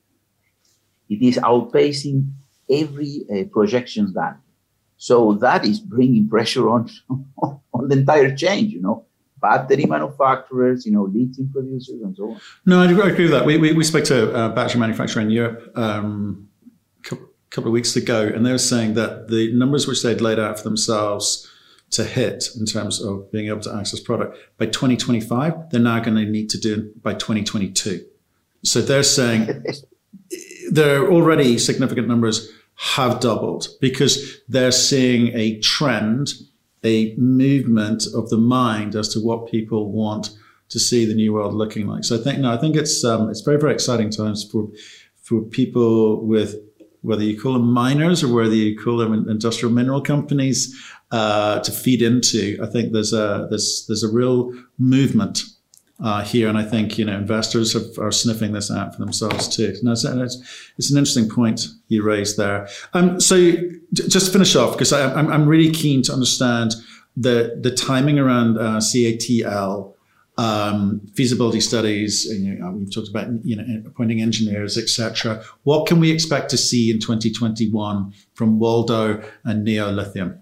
It 1.08 1.22
is 1.22 1.36
outpacing 1.36 2.32
every 2.70 3.24
uh, 3.30 3.44
projections 3.52 4.12
done. 4.12 4.38
So 4.96 5.34
that 5.34 5.64
is 5.64 5.80
bringing 5.80 6.28
pressure 6.28 6.68
on, 6.70 6.88
on 7.42 7.88
the 7.88 7.98
entire 7.98 8.34
chain, 8.34 8.70
you 8.70 8.80
know, 8.80 9.06
battery 9.40 9.84
manufacturers, 9.84 10.86
you 10.86 10.92
know, 10.92 11.04
lithium 11.04 11.50
producers 11.52 12.00
and 12.02 12.16
so 12.16 12.30
on. 12.30 12.40
No, 12.64 12.80
I 12.80 12.90
agree 12.90 13.24
with 13.24 13.32
that. 13.32 13.44
We, 13.44 13.58
we, 13.58 13.72
we 13.72 13.84
spoke 13.84 14.04
to 14.04 14.46
a 14.46 14.48
battery 14.48 14.80
manufacturer 14.80 15.22
in 15.22 15.30
Europe 15.30 15.76
um, 15.76 16.48
couple 17.54 17.68
of 17.68 17.72
weeks 17.72 17.94
ago, 17.94 18.26
and 18.34 18.44
they 18.44 18.50
were 18.50 18.58
saying 18.58 18.94
that 18.94 19.28
the 19.28 19.52
numbers 19.54 19.86
which 19.86 20.02
they'd 20.02 20.20
laid 20.20 20.40
out 20.40 20.58
for 20.58 20.64
themselves 20.64 21.48
to 21.90 22.04
hit 22.04 22.48
in 22.58 22.66
terms 22.66 23.00
of 23.00 23.30
being 23.30 23.48
able 23.48 23.60
to 23.60 23.74
access 23.74 24.00
product 24.00 24.36
by 24.58 24.66
2025, 24.66 25.70
they're 25.70 25.80
now 25.80 26.00
going 26.00 26.16
to 26.16 26.24
need 26.24 26.50
to 26.50 26.58
do 26.58 26.74
it 26.74 27.02
by 27.02 27.14
2022. 27.14 28.04
So 28.64 28.80
they're 28.80 29.02
saying 29.02 29.64
there 30.70 31.02
are 31.02 31.10
already 31.10 31.58
significant 31.58 32.08
numbers 32.08 32.50
have 32.76 33.20
doubled 33.20 33.68
because 33.80 34.40
they're 34.48 34.72
seeing 34.72 35.28
a 35.36 35.60
trend, 35.60 36.32
a 36.82 37.14
movement 37.16 38.06
of 38.14 38.28
the 38.30 38.36
mind 38.36 38.96
as 38.96 39.08
to 39.10 39.20
what 39.20 39.50
people 39.50 39.92
want 39.92 40.30
to 40.70 40.80
see 40.80 41.04
the 41.04 41.14
new 41.14 41.32
world 41.32 41.54
looking 41.54 41.86
like. 41.86 42.04
So 42.04 42.18
I 42.18 42.22
think 42.22 42.40
no, 42.40 42.52
I 42.52 42.56
think 42.56 42.74
it's 42.74 43.04
um, 43.04 43.30
it's 43.30 43.42
very 43.42 43.58
very 43.58 43.72
exciting 43.72 44.10
times 44.10 44.44
for 44.50 44.68
for 45.22 45.40
people 45.42 46.24
with 46.26 46.56
whether 47.02 47.22
you 47.22 47.38
call 47.38 47.52
them 47.52 47.70
miners 47.70 48.24
or 48.24 48.34
whether 48.34 48.54
you 48.54 48.78
call 48.78 48.96
them 48.96 49.28
industrial 49.28 49.72
mineral 49.72 50.00
companies, 50.00 50.74
uh, 51.14 51.60
to 51.60 51.70
feed 51.70 52.02
into. 52.02 52.58
I 52.60 52.66
think 52.66 52.92
there's 52.92 53.12
a 53.12 53.46
there's 53.48 53.84
there's 53.86 54.02
a 54.02 54.08
real 54.08 54.52
movement 54.78 55.44
uh, 56.02 56.24
here, 56.24 56.48
and 56.48 56.58
I 56.58 56.64
think 56.64 56.98
you 56.98 57.04
know 57.04 57.16
investors 57.16 57.72
have, 57.72 57.96
are 58.04 58.10
sniffing 58.10 58.52
this 58.52 58.68
out 58.68 58.96
for 58.96 58.98
themselves 58.98 59.46
too. 59.46 59.76
No, 59.84 59.92
it's, 59.92 60.04
it's, 60.76 60.90
an 60.90 60.98
interesting 60.98 61.28
point 61.28 61.68
you 61.86 62.02
raised 62.02 62.36
there. 62.36 62.68
Um, 62.94 63.20
so 63.20 63.52
just 63.92 64.26
to 64.26 64.32
finish 64.32 64.56
off, 64.56 64.72
because 64.72 64.92
I'm 64.92 65.28
I'm 65.28 65.46
really 65.46 65.70
keen 65.70 66.02
to 66.02 66.12
understand 66.12 66.74
the 67.16 67.60
the 67.62 67.70
timing 67.70 68.18
around 68.18 68.58
uh, 68.58 68.80
CATL 68.80 69.94
um, 70.36 71.00
feasibility 71.14 71.60
studies. 71.60 72.28
And, 72.28 72.44
you 72.44 72.54
know, 72.56 72.72
we've 72.72 72.92
talked 72.92 73.08
about 73.08 73.28
you 73.44 73.54
know 73.54 73.64
appointing 73.86 74.20
engineers, 74.20 74.76
etc. 74.76 75.44
What 75.62 75.86
can 75.86 76.00
we 76.00 76.10
expect 76.10 76.50
to 76.50 76.56
see 76.56 76.90
in 76.90 76.98
2021 76.98 78.12
from 78.34 78.58
Waldo 78.58 79.22
and 79.44 79.62
Neo 79.62 79.92
Lithium? 79.92 80.40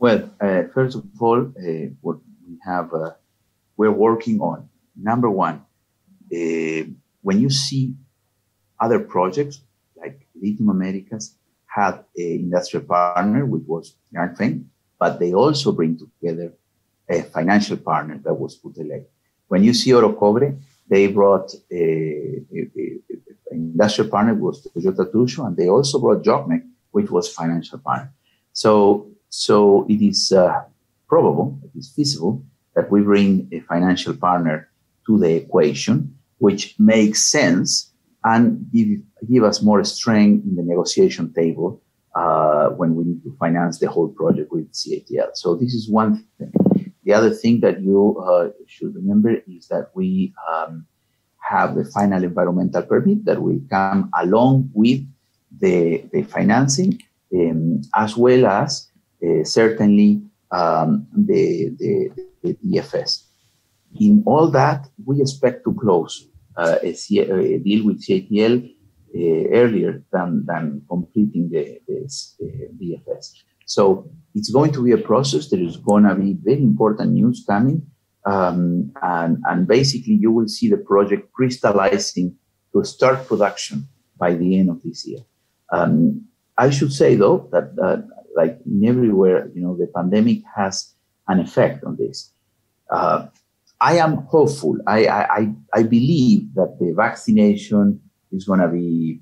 Well, 0.00 0.30
uh, 0.40 0.62
first 0.72 0.96
of 0.96 1.04
all, 1.20 1.40
uh, 1.40 1.92
what 2.00 2.16
we 2.48 2.56
have 2.64 2.94
uh, 2.94 3.10
we're 3.76 3.92
working 3.92 4.40
on 4.40 4.70
number 4.96 5.28
one, 5.28 5.56
uh, 6.34 6.82
when 7.20 7.38
you 7.38 7.50
see 7.50 7.92
other 8.80 8.98
projects 8.98 9.60
like 9.94 10.26
Lithium 10.40 10.70
Americas 10.70 11.34
had 11.66 11.96
an 12.16 12.32
industrial 12.46 12.86
partner, 12.86 13.44
which 13.44 13.64
was 13.66 13.94
Ganfeng, 14.14 14.64
but 14.98 15.20
they 15.20 15.34
also 15.34 15.70
bring 15.70 15.98
together 15.98 16.54
a 17.06 17.20
financial 17.20 17.76
partner 17.76 18.18
that 18.24 18.32
was 18.32 18.58
Putelec. 18.58 19.04
When 19.48 19.62
you 19.62 19.74
see 19.74 19.90
Orocobre, 19.90 20.58
they 20.88 21.08
brought 21.08 21.52
an 21.70 22.46
industrial 23.50 24.10
partner 24.10 24.34
was 24.34 24.66
Toyota 24.66 25.04
Tsusho, 25.12 25.46
and 25.46 25.58
they 25.58 25.68
also 25.68 25.98
brought 25.98 26.22
JOGMEC, 26.22 26.62
which 26.90 27.10
was 27.10 27.28
financial 27.28 27.78
partner. 27.78 28.10
So, 28.54 29.10
so 29.30 29.86
it 29.88 30.02
is 30.02 30.32
uh, 30.32 30.62
probable, 31.08 31.58
it 31.64 31.78
is 31.78 31.92
feasible 31.94 32.44
that 32.74 32.90
we 32.90 33.00
bring 33.00 33.48
a 33.52 33.60
financial 33.60 34.14
partner 34.14 34.68
to 35.06 35.18
the 35.18 35.34
equation, 35.36 36.14
which 36.38 36.74
makes 36.78 37.26
sense 37.26 37.92
and 38.24 38.66
give, 38.72 38.88
give 39.30 39.44
us 39.44 39.62
more 39.62 39.82
strength 39.84 40.44
in 40.44 40.56
the 40.56 40.62
negotiation 40.62 41.32
table 41.32 41.80
uh, 42.14 42.68
when 42.70 42.94
we 42.94 43.04
need 43.04 43.22
to 43.22 43.34
finance 43.38 43.78
the 43.78 43.88
whole 43.88 44.08
project 44.08 44.50
with 44.52 44.70
CATL. 44.72 45.30
So 45.34 45.54
this 45.54 45.74
is 45.74 45.88
one 45.88 46.26
thing. 46.38 46.52
The 47.04 47.12
other 47.12 47.30
thing 47.30 47.60
that 47.60 47.80
you 47.80 48.18
uh, 48.18 48.50
should 48.66 48.94
remember 48.94 49.36
is 49.48 49.68
that 49.68 49.90
we 49.94 50.34
um, 50.52 50.86
have 51.38 51.74
the 51.74 51.84
final 51.84 52.22
environmental 52.22 52.82
permit 52.82 53.24
that 53.24 53.40
will 53.40 53.60
come 53.70 54.10
along 54.18 54.70
with 54.74 55.06
the, 55.60 56.04
the 56.12 56.22
financing, 56.24 57.00
um, 57.34 57.80
as 57.94 58.16
well 58.16 58.46
as 58.46 58.89
certainly 59.44 60.22
um, 60.50 61.06
the, 61.16 61.74
the, 61.78 62.10
the 62.42 62.54
DFS. 62.64 63.24
In 64.00 64.22
all 64.26 64.50
that, 64.50 64.88
we 65.04 65.20
expect 65.20 65.64
to 65.64 65.74
close 65.74 66.28
uh, 66.56 66.76
a, 66.82 66.92
C- 66.94 67.18
a, 67.18 67.58
deal 67.58 67.86
with 67.86 68.04
CATL 68.06 68.64
uh, 69.14 69.48
earlier 69.52 70.02
than, 70.12 70.44
than 70.46 70.82
completing 70.88 71.50
the, 71.50 71.80
the 71.86 72.08
DFS. 72.80 73.32
So 73.66 74.10
it's 74.34 74.50
going 74.50 74.72
to 74.72 74.84
be 74.84 74.92
a 74.92 74.98
process. 74.98 75.48
There 75.48 75.60
is 75.60 75.76
going 75.76 76.04
to 76.04 76.14
be 76.14 76.36
very 76.42 76.62
important 76.62 77.12
news 77.12 77.44
coming. 77.46 77.86
Um, 78.26 78.92
and, 79.02 79.38
and 79.48 79.66
basically, 79.66 80.14
you 80.14 80.30
will 80.30 80.48
see 80.48 80.68
the 80.68 80.76
project 80.76 81.32
crystallizing 81.32 82.36
to 82.72 82.84
start 82.84 83.26
production 83.26 83.88
by 84.18 84.34
the 84.34 84.58
end 84.58 84.70
of 84.70 84.82
this 84.82 85.06
year. 85.06 85.20
Um, 85.72 86.26
I 86.58 86.70
should 86.70 86.92
say, 86.92 87.14
though, 87.16 87.48
that 87.52 87.72
uh, 87.82 88.02
like 88.36 88.58
everywhere, 88.84 89.50
you 89.54 89.62
know, 89.62 89.76
the 89.76 89.86
pandemic 89.86 90.42
has 90.56 90.94
an 91.28 91.40
effect 91.40 91.84
on 91.84 91.96
this. 91.96 92.32
Uh, 92.90 93.26
I 93.80 93.96
am 93.96 94.18
hopeful. 94.26 94.76
I, 94.86 95.06
I, 95.06 95.54
I 95.72 95.82
believe 95.84 96.54
that 96.54 96.78
the 96.78 96.92
vaccination 96.92 98.00
is 98.30 98.44
going 98.44 98.60
to 98.60 98.68
be 98.68 99.20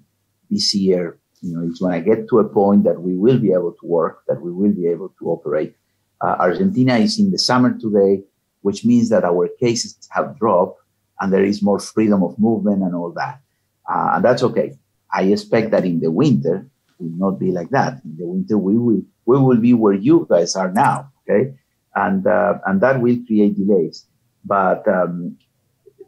this 0.50 0.74
year. 0.74 1.18
You 1.42 1.54
know, 1.54 1.68
it's 1.68 1.78
going 1.78 2.02
to 2.02 2.04
get 2.04 2.28
to 2.30 2.40
a 2.40 2.48
point 2.48 2.84
that 2.84 3.00
we 3.00 3.14
will 3.14 3.38
be 3.38 3.52
able 3.52 3.72
to 3.72 3.86
work, 3.86 4.24
that 4.26 4.40
we 4.40 4.50
will 4.50 4.72
be 4.72 4.86
able 4.88 5.10
to 5.20 5.26
operate. 5.28 5.76
Uh, 6.20 6.36
Argentina 6.40 6.96
is 6.96 7.18
in 7.20 7.30
the 7.30 7.38
summer 7.38 7.78
today, 7.78 8.24
which 8.62 8.84
means 8.84 9.08
that 9.10 9.24
our 9.24 9.48
cases 9.60 9.96
have 10.10 10.36
dropped 10.36 10.82
and 11.20 11.32
there 11.32 11.44
is 11.44 11.62
more 11.62 11.78
freedom 11.78 12.22
of 12.24 12.38
movement 12.38 12.82
and 12.82 12.94
all 12.94 13.12
that. 13.12 13.40
Uh, 13.88 14.12
and 14.14 14.24
that's 14.24 14.42
okay. 14.42 14.76
I 15.12 15.22
expect 15.24 15.70
that 15.70 15.84
in 15.84 16.00
the 16.00 16.10
winter, 16.10 16.68
will 16.98 17.16
not 17.16 17.38
be 17.38 17.50
like 17.52 17.70
that. 17.70 18.00
In 18.04 18.16
the 18.16 18.26
winter, 18.26 18.58
we 18.58 18.76
will 18.78 19.02
we 19.26 19.38
will 19.38 19.58
be 19.58 19.74
where 19.74 19.94
you 19.94 20.26
guys 20.28 20.56
are 20.56 20.72
now, 20.72 21.12
okay? 21.22 21.54
And 21.94 22.26
uh, 22.26 22.58
and 22.66 22.80
that 22.80 23.00
will 23.00 23.18
create 23.26 23.56
delays. 23.56 24.06
But 24.44 24.86
um, 24.88 25.36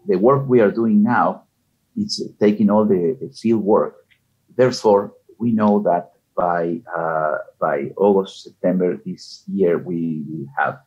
the 0.06 0.16
work 0.16 0.48
we 0.48 0.60
are 0.60 0.70
doing 0.70 1.02
now 1.02 1.44
is 1.96 2.22
taking 2.40 2.70
all 2.70 2.84
the, 2.84 3.16
the, 3.20 3.28
field 3.30 3.62
work. 3.62 3.96
Therefore, 4.56 5.12
we 5.38 5.52
know 5.52 5.82
that 5.82 6.12
by 6.34 6.80
uh, 6.96 7.38
by 7.60 7.90
August 7.96 8.44
September 8.44 8.96
this 9.04 9.44
year, 9.52 9.78
we 9.78 10.24
will 10.28 10.46
have 10.58 10.80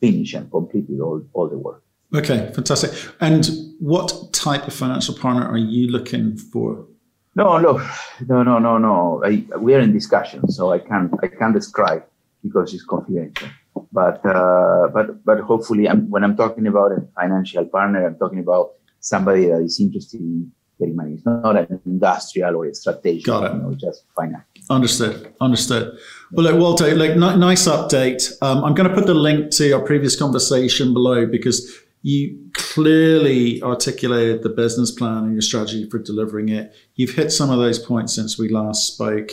finished 0.00 0.34
and 0.34 0.50
completed 0.50 1.00
all, 1.00 1.22
all 1.32 1.48
the 1.48 1.58
work. 1.58 1.82
Okay, 2.14 2.50
fantastic. 2.54 2.90
And 3.20 3.48
what 3.78 4.32
type 4.32 4.66
of 4.66 4.74
financial 4.74 5.14
partner 5.14 5.46
are 5.46 5.58
you 5.58 5.88
looking 5.88 6.36
for? 6.36 6.86
No, 7.34 7.58
look, 7.58 7.82
no, 8.28 8.42
no, 8.42 8.58
no, 8.58 8.78
no. 8.78 9.22
I, 9.24 9.44
we 9.58 9.74
are 9.74 9.80
in 9.80 9.92
discussion, 9.92 10.48
so 10.50 10.72
I 10.72 10.78
can't, 10.78 11.12
I 11.22 11.28
can't 11.28 11.54
describe 11.54 12.04
because 12.42 12.74
it's 12.74 12.84
confidential. 12.84 13.48
But, 13.92 14.24
uh, 14.26 14.88
but, 14.92 15.24
but 15.24 15.40
hopefully, 15.40 15.88
I'm, 15.88 16.10
when 16.10 16.24
I'm 16.24 16.36
talking 16.36 16.66
about 16.66 16.92
a 16.92 17.02
financial 17.14 17.64
partner, 17.66 18.06
I'm 18.06 18.16
talking 18.16 18.40
about 18.40 18.72
somebody 18.98 19.46
that 19.46 19.62
is 19.62 19.80
interested 19.80 20.20
in 20.20 20.50
getting 20.78 20.96
money. 20.96 21.14
It's 21.14 21.24
not 21.24 21.56
an 21.56 21.80
industrial 21.86 22.56
or 22.56 22.66
a 22.66 22.74
strategic. 22.74 23.26
Got 23.26 23.44
it. 23.44 23.54
You 23.54 23.62
know, 23.62 23.74
just 23.74 24.04
finance. 24.16 24.44
Understood. 24.68 25.32
Understood. 25.40 25.98
Well, 26.32 26.46
look, 26.46 26.60
Walter, 26.60 26.94
like 26.96 27.12
n- 27.12 27.40
nice 27.40 27.68
update. 27.68 28.32
Um, 28.42 28.64
I'm 28.64 28.74
going 28.74 28.88
to 28.88 28.94
put 28.94 29.06
the 29.06 29.14
link 29.14 29.50
to 29.52 29.72
our 29.72 29.82
previous 29.82 30.16
conversation 30.16 30.92
below 30.92 31.26
because 31.26 31.80
you 32.02 32.50
clearly 32.54 33.62
articulated 33.62 34.42
the 34.42 34.48
business 34.48 34.90
plan 34.90 35.24
and 35.24 35.32
your 35.32 35.42
strategy 35.42 35.88
for 35.88 35.98
delivering 35.98 36.48
it. 36.48 36.74
You've 36.94 37.10
hit 37.10 37.30
some 37.30 37.50
of 37.50 37.58
those 37.58 37.78
points 37.78 38.14
since 38.14 38.38
we 38.38 38.48
last 38.48 38.92
spoke. 38.92 39.32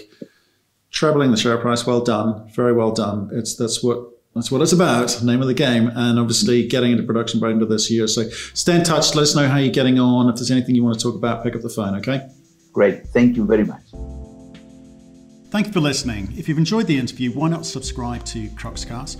Trebling 0.91 1.31
the 1.31 1.37
share 1.37 1.57
price, 1.57 1.85
well 1.85 2.01
done, 2.01 2.49
very 2.53 2.73
well 2.73 2.91
done. 2.91 3.29
It's 3.33 3.55
that's 3.55 3.83
what 3.83 4.09
that's 4.35 4.51
what 4.51 4.61
it's 4.61 4.71
about, 4.71 5.23
name 5.23 5.41
of 5.41 5.47
the 5.47 5.53
game, 5.53 5.91
and 5.95 6.19
obviously 6.19 6.67
getting 6.67 6.91
into 6.91 7.03
production 7.03 7.39
by 7.39 7.47
the 7.47 7.53
end 7.53 7.61
of 7.61 7.69
this 7.69 7.89
year. 7.89 8.07
So 8.07 8.29
stay 8.53 8.75
in 8.75 8.83
touch. 8.83 9.15
Let 9.15 9.23
us 9.23 9.35
know 9.35 9.47
how 9.47 9.57
you're 9.57 9.73
getting 9.73 9.99
on. 9.99 10.29
If 10.29 10.35
there's 10.35 10.51
anything 10.51 10.75
you 10.75 10.83
want 10.83 10.99
to 10.99 11.03
talk 11.03 11.15
about, 11.15 11.43
pick 11.43 11.55
up 11.55 11.61
the 11.61 11.69
phone. 11.69 11.95
Okay. 11.95 12.27
Great. 12.71 13.07
Thank 13.07 13.35
you 13.35 13.45
very 13.45 13.63
much. 13.63 13.81
Thank 15.49 15.67
you 15.67 15.73
for 15.73 15.79
listening. 15.79 16.33
If 16.37 16.47
you've 16.47 16.57
enjoyed 16.57 16.87
the 16.87 16.97
interview, 16.97 17.31
why 17.31 17.49
not 17.49 17.65
subscribe 17.65 18.23
to 18.25 18.47
Cruxcast? 18.49 19.19